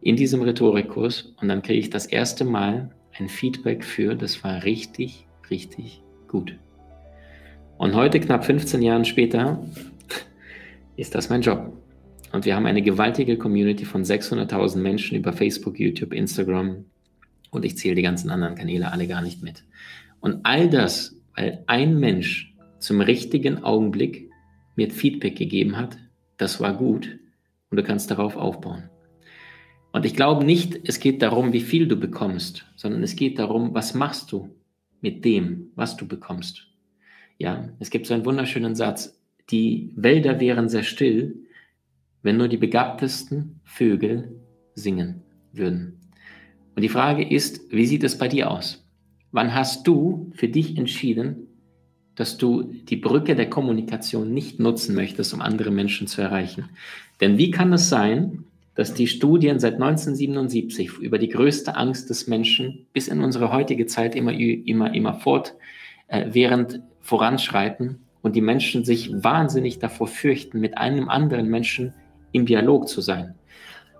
[0.00, 4.64] in diesem Rhetorikkurs und dann kriege ich das erste Mal ein Feedback für, das war
[4.64, 6.56] richtig, richtig gut.
[7.78, 9.62] Und heute, knapp 15 Jahre später,
[10.96, 11.81] ist das mein Job.
[12.32, 16.86] Und wir haben eine gewaltige Community von 600.000 Menschen über Facebook, YouTube, Instagram
[17.50, 19.64] und ich zähle die ganzen anderen Kanäle alle gar nicht mit.
[20.20, 24.30] Und all das, weil ein Mensch zum richtigen Augenblick
[24.76, 25.98] mir Feedback gegeben hat,
[26.38, 27.18] das war gut
[27.70, 28.84] und du kannst darauf aufbauen.
[29.92, 33.74] Und ich glaube nicht, es geht darum, wie viel du bekommst, sondern es geht darum,
[33.74, 34.48] was machst du
[35.02, 36.66] mit dem, was du bekommst.
[37.36, 39.20] Ja, es gibt so einen wunderschönen Satz.
[39.50, 41.42] Die Wälder wären sehr still,
[42.22, 44.40] wenn nur die begabtesten Vögel
[44.74, 46.00] singen würden.
[46.74, 48.86] Und die Frage ist, wie sieht es bei dir aus?
[49.32, 51.48] Wann hast du für dich entschieden,
[52.14, 56.70] dass du die Brücke der Kommunikation nicht nutzen möchtest, um andere Menschen zu erreichen?
[57.20, 62.26] Denn wie kann es sein, dass die Studien seit 1977 über die größte Angst des
[62.26, 68.84] Menschen bis in unsere heutige Zeit immer, immer, immer fortwährend äh, voranschreiten und die Menschen
[68.84, 71.92] sich wahnsinnig davor fürchten, mit einem anderen Menschen
[72.32, 73.34] im Dialog zu sein.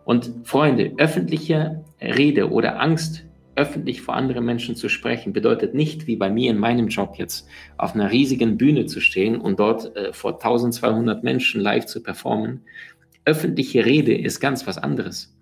[0.05, 6.17] Und Freunde, öffentliche Rede oder Angst, öffentlich vor anderen Menschen zu sprechen, bedeutet nicht, wie
[6.17, 10.13] bei mir in meinem Job jetzt, auf einer riesigen Bühne zu stehen und dort äh,
[10.13, 12.63] vor 1200 Menschen live zu performen,
[13.25, 15.33] Öffentliche Rede ist ganz was anderes.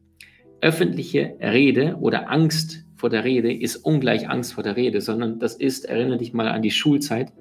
[0.60, 5.54] Öffentliche Rede oder Angst vor der Rede ist ungleich Angst vor der Rede, sondern das
[5.54, 7.32] ist, erinnere dich mal an die Schulzeit,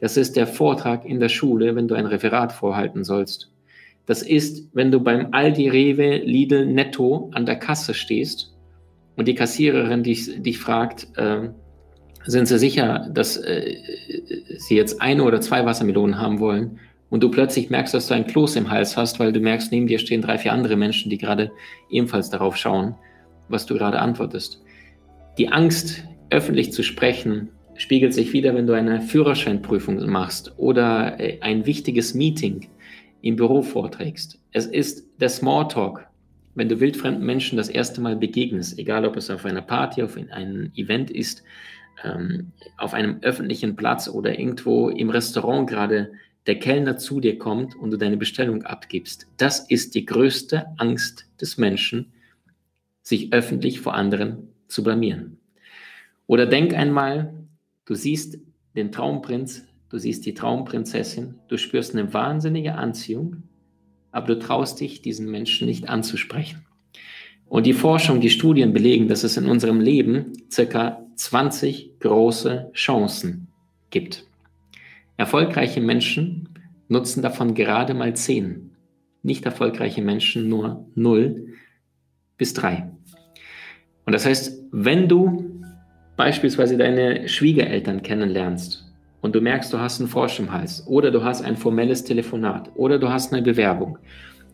[0.00, 3.52] das ist der Vortrag in der Schule, wenn du ein Referat vorhalten sollst.
[4.06, 8.54] Das ist, wenn du beim Aldi, Rewe, Lidl, Netto an der Kasse stehst
[9.16, 11.50] und die Kassiererin dich, dich fragt, äh,
[12.24, 13.76] sind Sie sicher, dass äh,
[14.58, 16.78] Sie jetzt eine oder zwei Wassermelonen haben wollen?
[17.10, 19.86] und du plötzlich merkst, dass du ein Kloß im Hals hast, weil du merkst, neben
[19.86, 21.52] dir stehen drei, vier andere Menschen, die gerade
[21.90, 22.94] ebenfalls darauf schauen,
[23.48, 24.62] was du gerade antwortest.
[25.38, 31.38] Die Angst, öffentlich zu sprechen, spiegelt sich wieder, wenn du eine Führerscheinprüfung machst oder äh,
[31.40, 32.66] ein wichtiges Meeting
[33.26, 34.38] im Büro vorträgst.
[34.52, 36.06] Es ist der Smalltalk,
[36.54, 40.16] wenn du wildfremden Menschen das erste Mal begegnest, egal ob es auf einer Party, auf
[40.16, 41.42] einem Event ist,
[42.04, 46.12] ähm, auf einem öffentlichen Platz oder irgendwo im Restaurant gerade
[46.46, 49.26] der Kellner zu dir kommt und du deine Bestellung abgibst.
[49.36, 52.12] Das ist die größte Angst des Menschen,
[53.02, 55.38] sich öffentlich vor anderen zu blamieren.
[56.28, 57.34] Oder denk einmal,
[57.84, 58.38] du siehst
[58.76, 63.42] den Traumprinz, du siehst die Traumprinzessin, du spürst eine wahnsinnige Anziehung,
[64.12, 66.64] aber du traust dich, diesen Menschen nicht anzusprechen.
[67.48, 73.48] Und die Forschung, die Studien belegen, dass es in unserem Leben circa 20 große Chancen
[73.90, 74.26] gibt.
[75.16, 76.48] Erfolgreiche Menschen
[76.88, 78.70] nutzen davon gerade mal 10.
[79.22, 81.54] Nicht erfolgreiche Menschen nur 0
[82.36, 82.90] bis 3.
[84.04, 85.62] Und das heißt, wenn du
[86.16, 88.85] beispielsweise deine Schwiegereltern kennenlernst
[89.26, 92.70] und du merkst, du hast einen Frosch im Hals oder du hast ein formelles Telefonat
[92.76, 93.98] oder du hast eine Bewerbung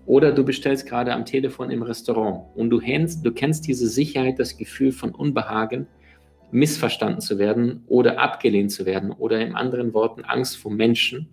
[0.06, 4.38] oder du bestellst gerade am Telefon im Restaurant und du, kennst, du kennst diese Sicherheit,
[4.38, 5.88] das Gefühl von Unbehagen,
[6.52, 11.28] missverstanden zu werden oder abgelehnt zu werden oder in anderen Worten Angst vor Menschen.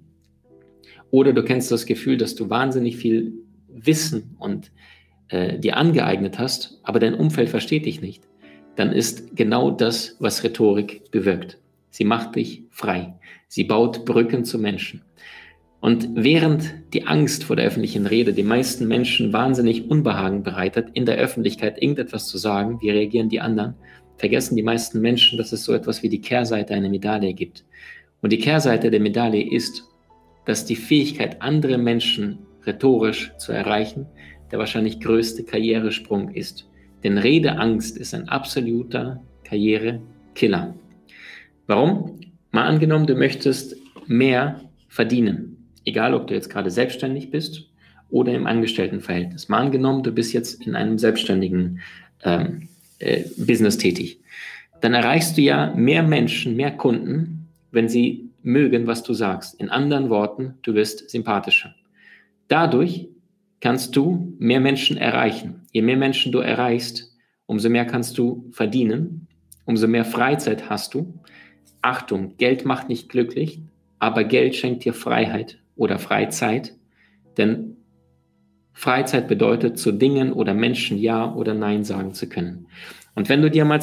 [1.09, 3.31] Oder du kennst das Gefühl, dass du wahnsinnig viel
[3.69, 4.69] Wissen und
[5.29, 8.21] äh, dir angeeignet hast, aber dein Umfeld versteht dich nicht.
[8.75, 11.57] Dann ist genau das, was Rhetorik bewirkt.
[11.89, 13.18] Sie macht dich frei.
[13.49, 15.01] Sie baut Brücken zu Menschen.
[15.81, 21.05] Und während die Angst vor der öffentlichen Rede den meisten Menschen wahnsinnig Unbehagen bereitet, in
[21.05, 23.73] der Öffentlichkeit irgendetwas zu sagen, wie reagieren die anderen,
[24.17, 27.65] vergessen die meisten Menschen, dass es so etwas wie die Kehrseite einer Medaille gibt.
[28.21, 29.83] Und die Kehrseite der Medaille ist,
[30.45, 34.05] dass die Fähigkeit, andere Menschen rhetorisch zu erreichen,
[34.51, 36.69] der wahrscheinlich größte Karrieresprung ist.
[37.03, 40.75] Denn Redeangst ist ein absoluter Karrierekiller.
[41.67, 42.18] Warum?
[42.51, 43.75] Mal angenommen, du möchtest
[44.07, 45.69] mehr verdienen.
[45.85, 47.69] Egal, ob du jetzt gerade selbstständig bist
[48.09, 49.49] oder im Angestelltenverhältnis.
[49.49, 51.79] Mal angenommen, du bist jetzt in einem selbstständigen
[52.23, 52.67] ähm,
[52.99, 54.19] äh, Business tätig,
[54.81, 59.59] dann erreichst du ja mehr Menschen, mehr Kunden, wenn sie mögen, was du sagst.
[59.59, 61.75] In anderen Worten, du wirst sympathischer.
[62.47, 63.07] Dadurch
[63.59, 65.61] kannst du mehr Menschen erreichen.
[65.71, 69.27] Je mehr Menschen du erreichst, umso mehr kannst du verdienen,
[69.65, 71.13] umso mehr Freizeit hast du.
[71.81, 73.61] Achtung, Geld macht nicht glücklich,
[73.99, 76.75] aber Geld schenkt dir Freiheit oder Freizeit,
[77.37, 77.77] denn
[78.73, 82.67] Freizeit bedeutet, zu Dingen oder Menschen Ja oder Nein sagen zu können.
[83.13, 83.81] Und wenn du dir mal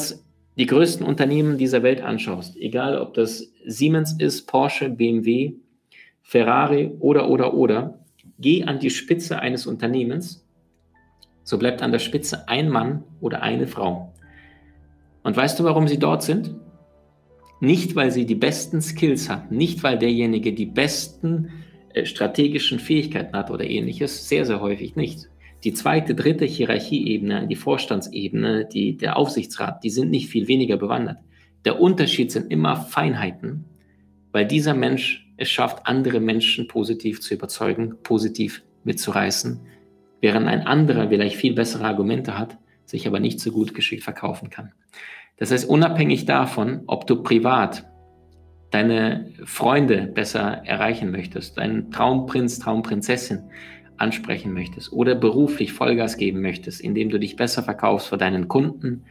[0.57, 5.53] die größten Unternehmen dieser Welt anschaust, egal ob das Siemens ist, Porsche, BMW,
[6.23, 7.99] Ferrari oder, oder, oder,
[8.39, 10.45] geh an die Spitze eines Unternehmens,
[11.43, 14.13] so bleibt an der Spitze ein Mann oder eine Frau.
[15.23, 16.55] Und weißt du, warum sie dort sind?
[17.59, 21.51] Nicht, weil sie die besten Skills hat, nicht, weil derjenige die besten
[21.93, 25.27] äh, strategischen Fähigkeiten hat oder ähnliches, sehr, sehr häufig nicht.
[25.63, 31.17] Die zweite, dritte Hierarchieebene, die Vorstandsebene, die, der Aufsichtsrat, die sind nicht viel weniger bewandert.
[31.65, 33.65] Der Unterschied sind immer Feinheiten,
[34.31, 39.59] weil dieser Mensch es schafft, andere Menschen positiv zu überzeugen, positiv mitzureißen,
[40.21, 44.49] während ein anderer vielleicht viel bessere Argumente hat, sich aber nicht so gut geschickt verkaufen
[44.49, 44.71] kann.
[45.37, 47.85] Das heißt, unabhängig davon, ob du privat
[48.71, 53.43] deine Freunde besser erreichen möchtest, deinen Traumprinz, Traumprinzessin
[53.97, 59.03] ansprechen möchtest oder beruflich Vollgas geben möchtest, indem du dich besser verkaufst vor deinen Kunden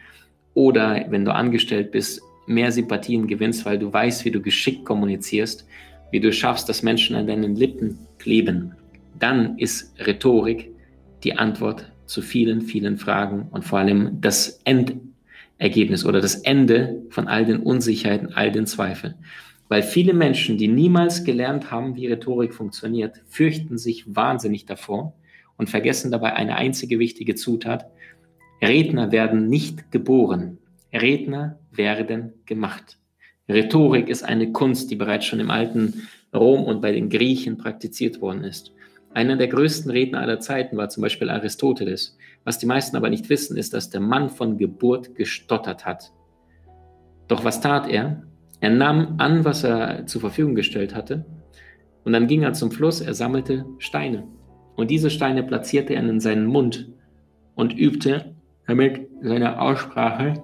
[0.54, 5.66] oder wenn du angestellt bist, mehr Sympathien gewinnst, weil du weißt, wie du geschickt kommunizierst,
[6.12, 8.72] wie du schaffst, dass Menschen an deinen Lippen kleben,
[9.18, 10.70] dann ist Rhetorik
[11.24, 14.60] die Antwort zu vielen, vielen Fragen und vor allem das
[15.58, 19.14] Endergebnis oder das Ende von all den Unsicherheiten, all den Zweifeln.
[19.68, 25.14] Weil viele Menschen, die niemals gelernt haben, wie Rhetorik funktioniert, fürchten sich wahnsinnig davor
[25.56, 27.86] und vergessen dabei eine einzige wichtige Zutat.
[28.62, 30.58] Redner werden nicht geboren.
[30.92, 32.98] Redner werden gemacht.
[33.48, 38.20] Rhetorik ist eine Kunst, die bereits schon im alten Rom und bei den Griechen praktiziert
[38.20, 38.72] worden ist.
[39.14, 42.16] Einer der größten Redner aller Zeiten war zum Beispiel Aristoteles.
[42.46, 46.12] Was die meisten aber nicht wissen, ist, dass der Mann von Geburt gestottert hat.
[47.26, 48.22] Doch was tat er?
[48.60, 51.26] Er nahm an, was er zur Verfügung gestellt hatte,
[52.04, 54.28] und dann ging er zum Fluss, er sammelte Steine.
[54.76, 56.88] Und diese Steine platzierte er in seinen Mund
[57.56, 58.36] und übte
[58.68, 60.34] damit seine Aussprache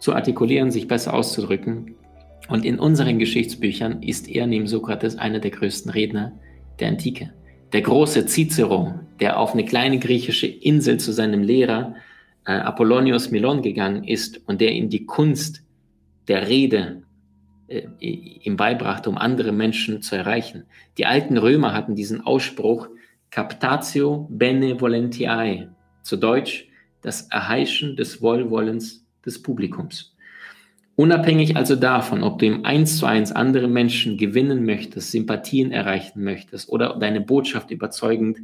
[0.00, 1.94] zu artikulieren, sich besser auszudrücken.
[2.48, 6.32] Und in unseren Geschichtsbüchern ist er neben Sokrates einer der größten Redner
[6.80, 7.32] der Antike.
[7.72, 11.94] Der große Cicero, der auf eine kleine griechische Insel zu seinem Lehrer
[12.44, 15.62] äh, Apollonius Milon gegangen ist und der ihm die Kunst
[16.28, 17.04] der Rede
[17.68, 20.64] äh, ihm beibrachte, um andere Menschen zu erreichen.
[20.98, 22.88] Die alten Römer hatten diesen Ausspruch
[23.30, 25.70] Captatio benevolentiae,
[26.02, 26.68] zu Deutsch
[27.00, 30.14] das Erheischen des Wohlwollens des Publikums.
[30.96, 36.22] Unabhängig also davon, ob du im Eins zu eins andere Menschen gewinnen möchtest, Sympathien erreichen
[36.22, 38.36] möchtest oder deine Botschaft überzeugend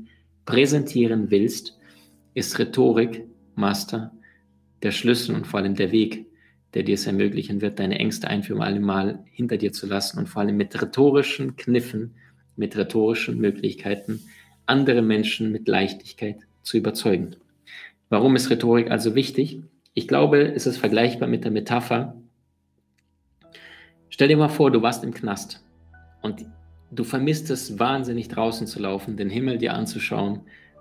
[0.45, 1.79] präsentieren willst,
[2.35, 3.25] ist Rhetorik,
[3.55, 4.13] Master,
[4.83, 6.27] der Schlüssel und vor allem der Weg,
[6.75, 10.19] der dir es ermöglichen wird, deine Ängste ein für alle Mal hinter dir zu lassen
[10.19, 12.15] und vor allem mit rhetorischen Kniffen,
[12.57, 14.21] mit rhetorischen Möglichkeiten
[14.67, 17.37] andere Menschen mit Leichtigkeit zu überzeugen.
[18.09, 19.61] Warum ist Rhetorik also wichtig?
[19.95, 22.17] Ich glaube, es ist vergleichbar mit der Metapher.
[24.09, 25.65] Stell dir mal vor, du warst im Knast
[26.23, 26.47] und
[26.91, 30.41] du vermisst es wahnsinnig draußen zu laufen, den Himmel dir anzuschauen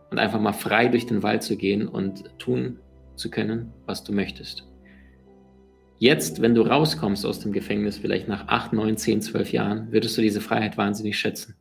[0.09, 2.79] und einfach mal frei durch den Wald zu gehen und tun
[3.15, 4.65] zu können, was du möchtest.
[5.97, 10.17] Jetzt, wenn du rauskommst aus dem Gefängnis, vielleicht nach 8, 9, 10, 12 Jahren, würdest
[10.17, 11.55] du diese Freiheit wahnsinnig schätzen.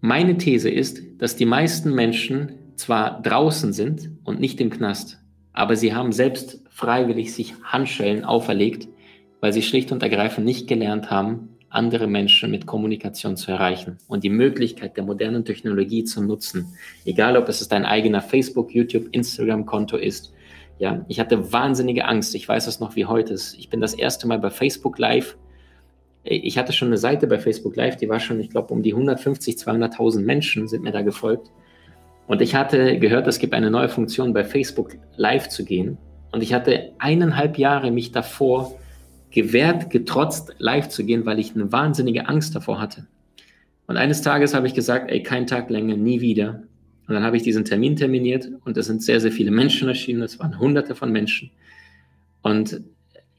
[0.00, 5.18] Meine These ist, dass die meisten Menschen zwar draußen sind und nicht im Knast,
[5.52, 8.86] aber sie haben selbst freiwillig sich Handschellen auferlegt,
[9.40, 14.24] weil sie schlicht und ergreifend nicht gelernt haben, andere Menschen mit Kommunikation zu erreichen und
[14.24, 16.74] die Möglichkeit der modernen Technologie zu nutzen.
[17.04, 20.32] Egal, ob es dein eigener Facebook, YouTube, Instagram-Konto ist.
[20.78, 22.34] Ja, ich hatte wahnsinnige Angst.
[22.34, 23.34] Ich weiß es noch wie heute.
[23.34, 25.36] Ich bin das erste Mal bei Facebook Live.
[26.22, 28.92] Ich hatte schon eine Seite bei Facebook Live, die war schon, ich glaube, um die
[28.92, 31.50] 150, 200.000 Menschen sind mir da gefolgt.
[32.26, 35.98] Und ich hatte gehört, es gibt eine neue Funktion bei Facebook live zu gehen.
[36.32, 38.74] Und ich hatte eineinhalb Jahre mich davor
[39.34, 43.06] gewehrt, getrotzt, live zu gehen, weil ich eine wahnsinnige Angst davor hatte.
[43.88, 46.62] Und eines Tages habe ich gesagt, ey, kein Tag länger, nie wieder.
[47.08, 50.22] Und dann habe ich diesen Termin terminiert und es sind sehr, sehr viele Menschen erschienen.
[50.22, 51.50] Es waren hunderte von Menschen.
[52.42, 52.80] Und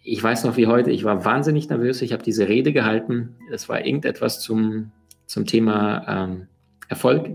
[0.03, 2.01] ich weiß noch wie heute, ich war wahnsinnig nervös.
[2.01, 3.35] Ich habe diese Rede gehalten.
[3.51, 4.91] Es war irgendetwas zum,
[5.25, 6.47] zum Thema ähm,
[6.89, 7.29] Erfolg.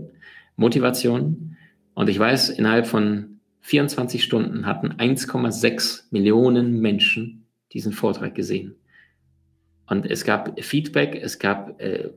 [0.55, 1.57] Motivation.
[1.95, 7.40] Und ich weiß, innerhalb von 24 Stunden hatten 1,6 Millionen Menschen
[7.73, 8.75] diesen Vortrag gesehen.
[9.87, 12.09] Und es gab Feedback, es gab äh,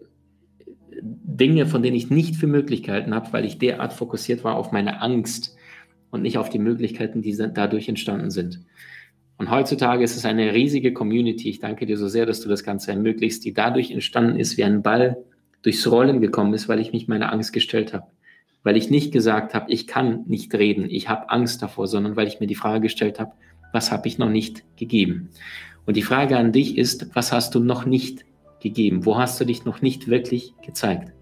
[1.02, 4.72] Dinge, von denen ich nicht für möglich gehalten habe, weil ich derart fokussiert war auf
[4.72, 5.56] meine Angst
[6.10, 8.60] und nicht auf die Möglichkeiten, die dadurch entstanden sind.
[9.36, 11.50] Und heutzutage ist es eine riesige Community.
[11.50, 14.62] Ich danke dir so sehr, dass du das Ganze ermöglichst, die dadurch entstanden ist, wie
[14.62, 15.16] ein Ball
[15.62, 18.06] durchs Rollen gekommen ist, weil ich mich meiner Angst gestellt habe
[18.64, 22.26] weil ich nicht gesagt habe, ich kann nicht reden, ich habe Angst davor, sondern weil
[22.26, 23.32] ich mir die Frage gestellt habe,
[23.74, 25.30] was habe ich noch nicht gegeben?
[25.84, 28.24] Und die Frage an dich ist, was hast du noch nicht
[28.60, 29.04] gegeben?
[29.04, 31.12] Wo hast du dich noch nicht wirklich gezeigt?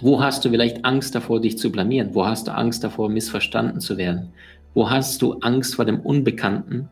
[0.00, 2.14] Wo hast du vielleicht Angst davor, dich zu blamieren?
[2.14, 4.32] Wo hast du Angst davor, missverstanden zu werden?
[4.74, 6.88] Wo hast du Angst vor dem Unbekannten,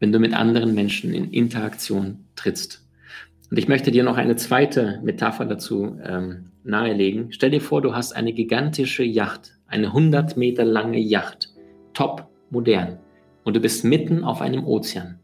[0.00, 2.84] wenn du mit anderen Menschen in Interaktion trittst?
[3.50, 7.32] Und ich möchte dir noch eine zweite Metapher dazu ähm, nahelegen.
[7.32, 11.52] Stell dir vor, du hast eine gigantische Yacht, eine 100 Meter lange Yacht,
[11.92, 12.98] top modern,
[13.44, 15.18] und du bist mitten auf einem Ozean.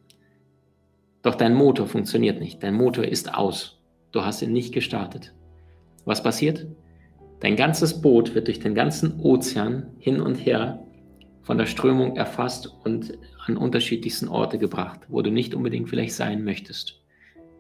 [1.23, 3.79] Doch dein Motor funktioniert nicht, dein Motor ist aus.
[4.13, 5.35] Du hast ihn nicht gestartet.
[6.05, 6.67] Was passiert?
[7.41, 10.83] Dein ganzes Boot wird durch den ganzen Ozean hin und her
[11.43, 16.45] von der Strömung erfasst und an unterschiedlichsten Orte gebracht, wo du nicht unbedingt vielleicht sein
[16.45, 17.01] möchtest.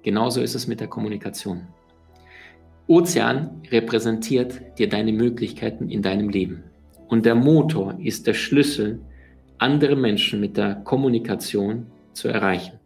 [0.02, 1.68] Genauso ist es mit der Kommunikation.
[2.88, 6.64] Ozean repräsentiert dir deine Möglichkeiten in deinem Leben.
[7.08, 9.00] Und der Motor ist der Schlüssel,
[9.58, 12.78] andere Menschen mit der Kommunikation zu erreichen.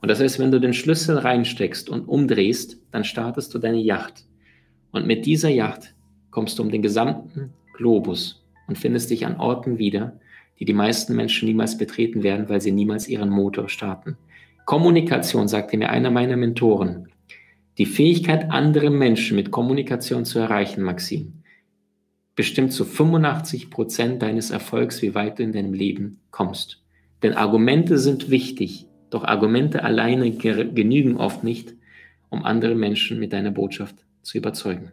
[0.00, 4.24] Und das heißt, wenn du den Schlüssel reinsteckst und umdrehst, dann startest du deine Yacht.
[4.90, 5.94] Und mit dieser Yacht
[6.30, 10.18] kommst du um den gesamten Globus und findest dich an Orten wieder,
[10.58, 14.16] die die meisten Menschen niemals betreten werden, weil sie niemals ihren Motor starten.
[14.64, 17.08] Kommunikation, sagte mir einer meiner Mentoren,
[17.78, 21.41] die Fähigkeit, andere Menschen mit Kommunikation zu erreichen, Maxim,
[22.34, 26.82] bestimmt zu 85 Prozent deines Erfolgs, wie weit du in deinem Leben kommst.
[27.22, 31.74] Denn Argumente sind wichtig, doch Argumente alleine genügen oft nicht,
[32.30, 34.92] um andere Menschen mit deiner Botschaft zu überzeugen.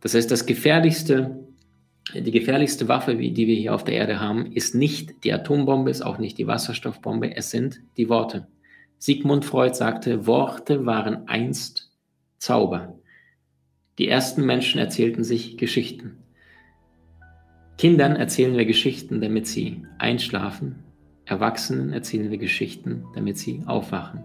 [0.00, 1.44] Das heißt, das gefährlichste,
[2.14, 6.02] die gefährlichste Waffe, die wir hier auf der Erde haben, ist nicht die Atombombe, ist
[6.02, 8.46] auch nicht die Wasserstoffbombe, es sind die Worte.
[8.98, 11.90] Sigmund Freud sagte, Worte waren einst
[12.38, 12.98] Zauber.
[13.98, 16.23] Die ersten Menschen erzählten sich Geschichten.
[17.76, 20.76] Kindern erzählen wir Geschichten, damit sie einschlafen.
[21.24, 24.24] Erwachsenen erzählen wir Geschichten, damit sie aufwachen.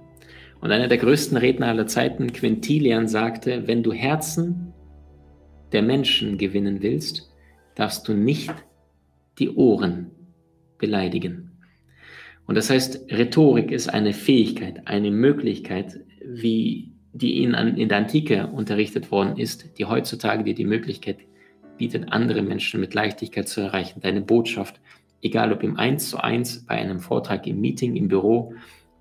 [0.61, 4.73] Und einer der größten Redner aller Zeiten, Quintilian, sagte, wenn du Herzen
[5.71, 7.29] der Menschen gewinnen willst,
[7.75, 8.53] darfst du nicht
[9.39, 10.11] die Ohren
[10.77, 11.51] beleidigen.
[12.45, 18.47] Und das heißt, Rhetorik ist eine Fähigkeit, eine Möglichkeit, wie die in, in der Antike
[18.47, 21.19] unterrichtet worden ist, die heutzutage dir die Möglichkeit
[21.79, 24.01] bietet, andere Menschen mit Leichtigkeit zu erreichen.
[24.01, 24.79] Deine Botschaft,
[25.23, 28.53] egal ob im Eins zu eins, bei einem Vortrag, im Meeting, im Büro,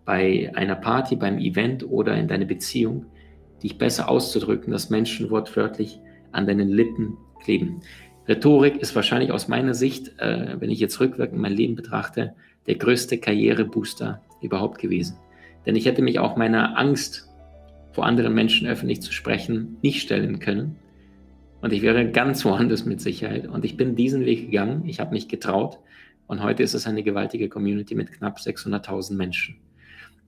[0.06, 3.04] bei einer Party, beim Event oder in deiner Beziehung,
[3.62, 6.00] dich besser auszudrücken, dass Menschen wortwörtlich
[6.32, 7.80] an deinen Lippen kleben.
[8.26, 12.34] Rhetorik ist wahrscheinlich aus meiner Sicht, äh, wenn ich jetzt rückwirkend mein Leben betrachte,
[12.66, 15.18] der größte Karrierebooster überhaupt gewesen.
[15.66, 17.28] Denn ich hätte mich auch meiner Angst,
[17.92, 20.76] vor anderen Menschen öffentlich zu sprechen, nicht stellen können.
[21.60, 23.48] Und ich wäre ganz woanders mit Sicherheit.
[23.48, 24.84] Und ich bin diesen Weg gegangen.
[24.86, 25.78] Ich habe mich getraut.
[26.26, 29.56] Und heute ist es eine gewaltige Community mit knapp 600.000 Menschen.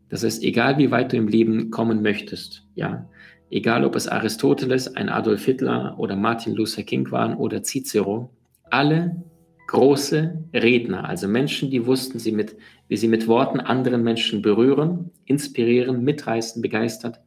[0.09, 3.09] Das heißt, egal wie weit du im Leben kommen möchtest, ja,
[3.49, 8.31] egal ob es Aristoteles, ein Adolf Hitler oder Martin Luther King waren oder Cicero,
[8.71, 9.23] alle
[9.69, 12.57] große Redner, also Menschen, die wussten, sie mit,
[12.89, 17.21] wie sie mit Worten anderen Menschen berühren, inspirieren, mitreißen, begeistert,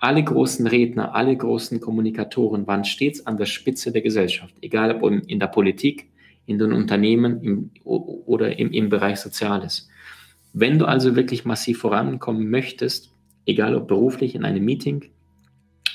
[0.00, 5.10] alle großen Redner, alle großen Kommunikatoren waren stets an der Spitze der Gesellschaft, egal ob
[5.26, 6.08] in der Politik,
[6.46, 9.88] in den Unternehmen im, oder im, im Bereich Soziales.
[10.52, 13.12] Wenn du also wirklich massiv vorankommen möchtest,
[13.46, 15.04] egal ob beruflich in einem Meeting,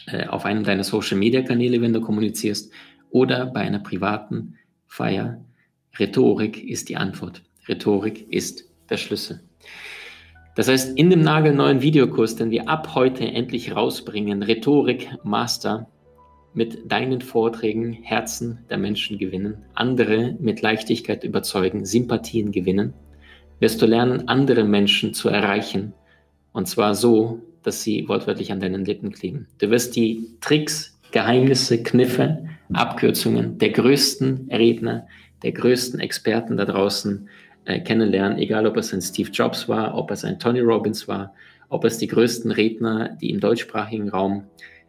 [0.06, 2.72] äh, auf einem deiner Social-Media-Kanäle, wenn du kommunizierst,
[3.10, 4.56] oder bei einer privaten
[4.88, 5.44] Feier,
[5.98, 7.42] Rhetorik ist die Antwort.
[7.68, 9.42] Rhetorik ist der Schlüssel.
[10.56, 15.88] Das heißt, in dem nagelneuen Videokurs, den wir ab heute endlich rausbringen, Rhetorik Master,
[16.54, 22.94] mit deinen Vorträgen Herzen der Menschen gewinnen, andere mit Leichtigkeit überzeugen, Sympathien gewinnen,
[23.60, 25.94] wirst du lernen, andere Menschen zu erreichen.
[26.54, 29.48] Und zwar so, dass sie wortwörtlich an deinen Lippen kleben.
[29.58, 35.08] Du wirst die Tricks, Geheimnisse, Kniffe, Abkürzungen der größten Redner,
[35.44, 37.28] der größten Experten da draußen
[37.66, 41.34] äh, kennenlernen, egal ob es ein Steve Jobs war, ob es ein Tony Robbins war,
[41.70, 44.46] ob es die größten Redner, die im deutschsprachigen Raum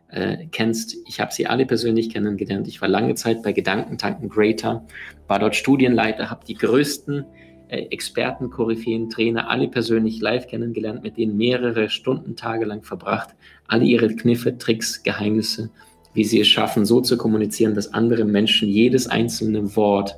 [0.08, 0.96] äh, kennst.
[1.06, 2.68] Ich habe sie alle persönlich kennengelernt.
[2.68, 4.86] Ich war lange Zeit bei Gedankentanken Greater,
[5.26, 7.24] war dort Studienleiter, habe die größten
[7.68, 13.30] äh, Experten, Koryphäen, Trainer alle persönlich live kennengelernt, mit denen mehrere Stunden, Tage lang verbracht,
[13.66, 15.70] alle ihre Kniffe, Tricks, Geheimnisse,
[16.14, 20.16] wie sie es schaffen, so zu kommunizieren, dass andere Menschen jedes einzelne Wort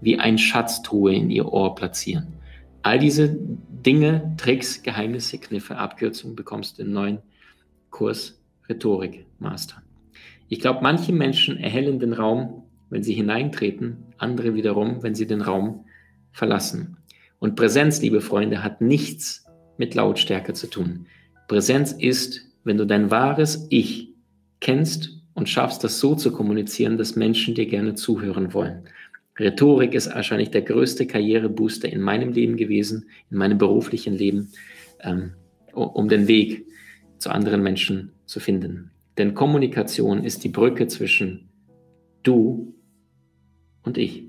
[0.00, 2.28] wie ein Schatztruhe in ihr Ohr platzieren.
[2.82, 7.18] All diese Dinge, Tricks, Geheimnisse, Kniffe, Abkürzungen bekommst du im neuen
[7.90, 9.82] Kurs Rhetorik Master.
[10.48, 15.42] Ich glaube, manche Menschen erhellen den Raum, wenn sie hineintreten, andere wiederum, wenn sie den
[15.42, 15.84] Raum
[16.32, 16.96] verlassen.
[17.38, 19.44] Und Präsenz, liebe Freunde, hat nichts
[19.76, 21.06] mit Lautstärke zu tun.
[21.46, 24.14] Präsenz ist, wenn du dein wahres Ich
[24.60, 28.84] kennst und schaffst das so zu kommunizieren, dass Menschen dir gerne zuhören wollen.
[29.38, 34.50] Rhetorik ist wahrscheinlich der größte Karrierebooster in meinem Leben gewesen, in meinem beruflichen Leben,
[35.00, 35.32] ähm,
[35.72, 36.66] um den Weg
[37.18, 38.90] zu anderen Menschen zu finden.
[39.16, 41.48] Denn Kommunikation ist die Brücke zwischen
[42.22, 42.74] du
[43.82, 44.24] und ich.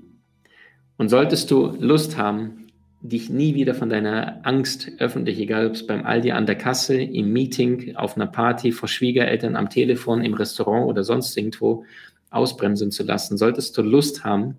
[0.96, 2.66] Und solltest du Lust haben,
[3.02, 7.00] dich nie wieder von deiner Angst öffentlich, egal ob es beim Aldi an der Kasse,
[7.00, 11.84] im Meeting, auf einer Party, vor Schwiegereltern, am Telefon, im Restaurant oder sonst irgendwo
[12.30, 14.56] ausbremsen zu lassen, solltest du Lust haben,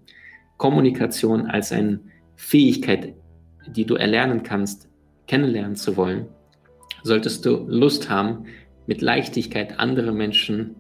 [0.62, 2.02] Kommunikation als eine
[2.36, 3.16] Fähigkeit,
[3.66, 4.90] die du erlernen kannst,
[5.26, 6.28] kennenlernen zu wollen,
[7.02, 8.46] solltest du Lust haben,
[8.86, 10.76] mit Leichtigkeit andere Menschen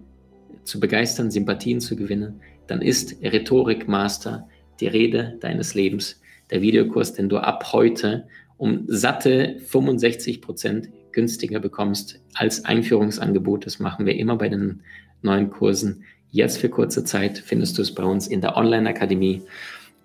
[0.66, 4.48] zu begeistern, Sympathien zu gewinnen, dann ist Rhetorik Master
[4.80, 6.22] die Rede deines Lebens
[6.52, 8.28] der Videokurs, den du ab heute
[8.58, 13.66] um satte 65 Prozent günstiger bekommst als Einführungsangebot.
[13.66, 14.84] Das machen wir immer bei den
[15.24, 16.04] neuen Kursen.
[16.32, 19.42] Jetzt für kurze Zeit findest du es bei uns in der Online-Akademie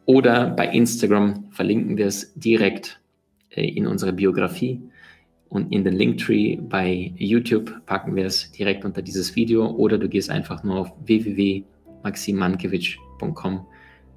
[0.06, 2.98] oder bei Instagram verlinken wir es direkt
[3.50, 4.80] äh, in unserer Biografie
[5.48, 10.08] und in den Linktree bei YouTube packen wir es direkt unter dieses Video oder du
[10.08, 13.66] gehst einfach nur auf www.maximankiewicz.com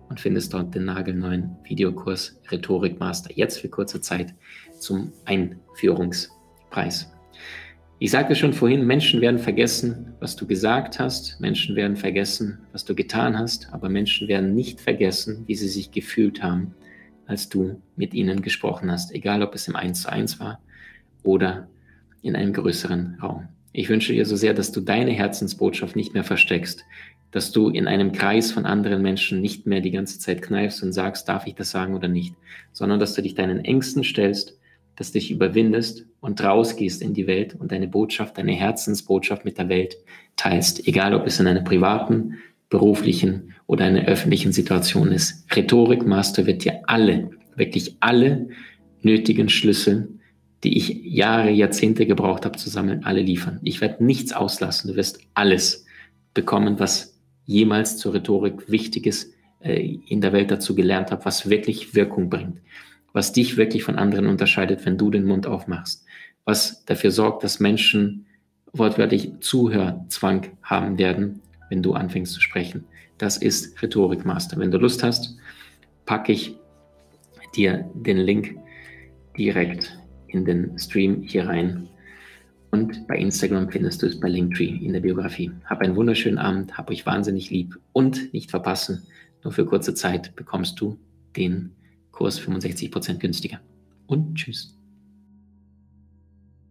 [0.09, 4.33] und findest dort den nagelneuen Videokurs Rhetorik Master jetzt für kurze Zeit
[4.79, 7.11] zum Einführungspreis.
[8.01, 12.85] Ich sagte schon vorhin, Menschen werden vergessen, was du gesagt hast, Menschen werden vergessen, was
[12.85, 16.73] du getan hast, aber Menschen werden nicht vergessen, wie sie sich gefühlt haben,
[17.25, 20.61] als du mit ihnen gesprochen hast, egal ob es im 1 zu 1 war
[21.23, 21.67] oder
[22.21, 23.49] in einem größeren Raum.
[23.73, 26.85] Ich wünsche dir so sehr, dass du deine Herzensbotschaft nicht mehr versteckst,
[27.31, 30.93] dass du in einem Kreis von anderen Menschen nicht mehr die ganze Zeit kneifst und
[30.93, 32.33] sagst, darf ich das sagen oder nicht,
[32.71, 34.57] sondern dass du dich deinen Ängsten stellst,
[34.99, 39.57] dass du dich überwindest und rausgehst in die Welt und deine Botschaft, deine Herzensbotschaft mit
[39.57, 39.97] der Welt
[40.35, 42.35] teilst, egal ob es in einer privaten,
[42.69, 45.45] beruflichen oder einer öffentlichen Situation ist.
[45.55, 48.49] Rhetorikmaster wird dir alle, wirklich alle
[49.01, 50.09] nötigen Schlüssel,
[50.65, 53.61] die ich Jahre, Jahrzehnte gebraucht habe zu sammeln, alle liefern.
[53.63, 54.91] Ich werde nichts auslassen.
[54.91, 55.85] Du wirst alles
[56.33, 59.31] bekommen, was jemals zur Rhetorik Wichtiges
[59.61, 62.59] äh, in der Welt dazu gelernt habe, was wirklich Wirkung bringt,
[63.13, 66.05] was dich wirklich von anderen unterscheidet, wenn du den Mund aufmachst,
[66.45, 68.25] was dafür sorgt, dass Menschen
[68.73, 72.85] wortwörtlich Zuhörzwang haben werden, wenn du anfängst zu sprechen.
[73.17, 74.57] Das ist Rhetorikmaster.
[74.57, 75.37] Wenn du Lust hast,
[76.05, 76.55] packe ich
[77.55, 78.55] dir den Link
[79.37, 79.97] direkt
[80.27, 81.87] in den Stream hier rein.
[82.71, 85.51] Und bei Instagram findest du es bei Linktree in der Biografie.
[85.65, 89.03] Hab einen wunderschönen Abend, hab euch wahnsinnig lieb und nicht verpassen,
[89.43, 90.99] nur für kurze Zeit bekommst du
[91.35, 91.71] den
[92.19, 93.61] Kurs 65% günstiger.
[94.05, 94.77] Und tschüss.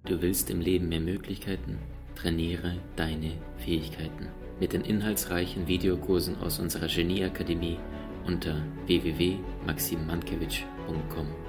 [0.05, 1.79] Du willst im Leben mehr Möglichkeiten?
[2.17, 4.27] Trainiere deine Fähigkeiten
[4.61, 7.79] mit den inhaltsreichen Videokursen aus unserer Genieakademie
[8.27, 11.48] unter www.maximmankiewicz.com.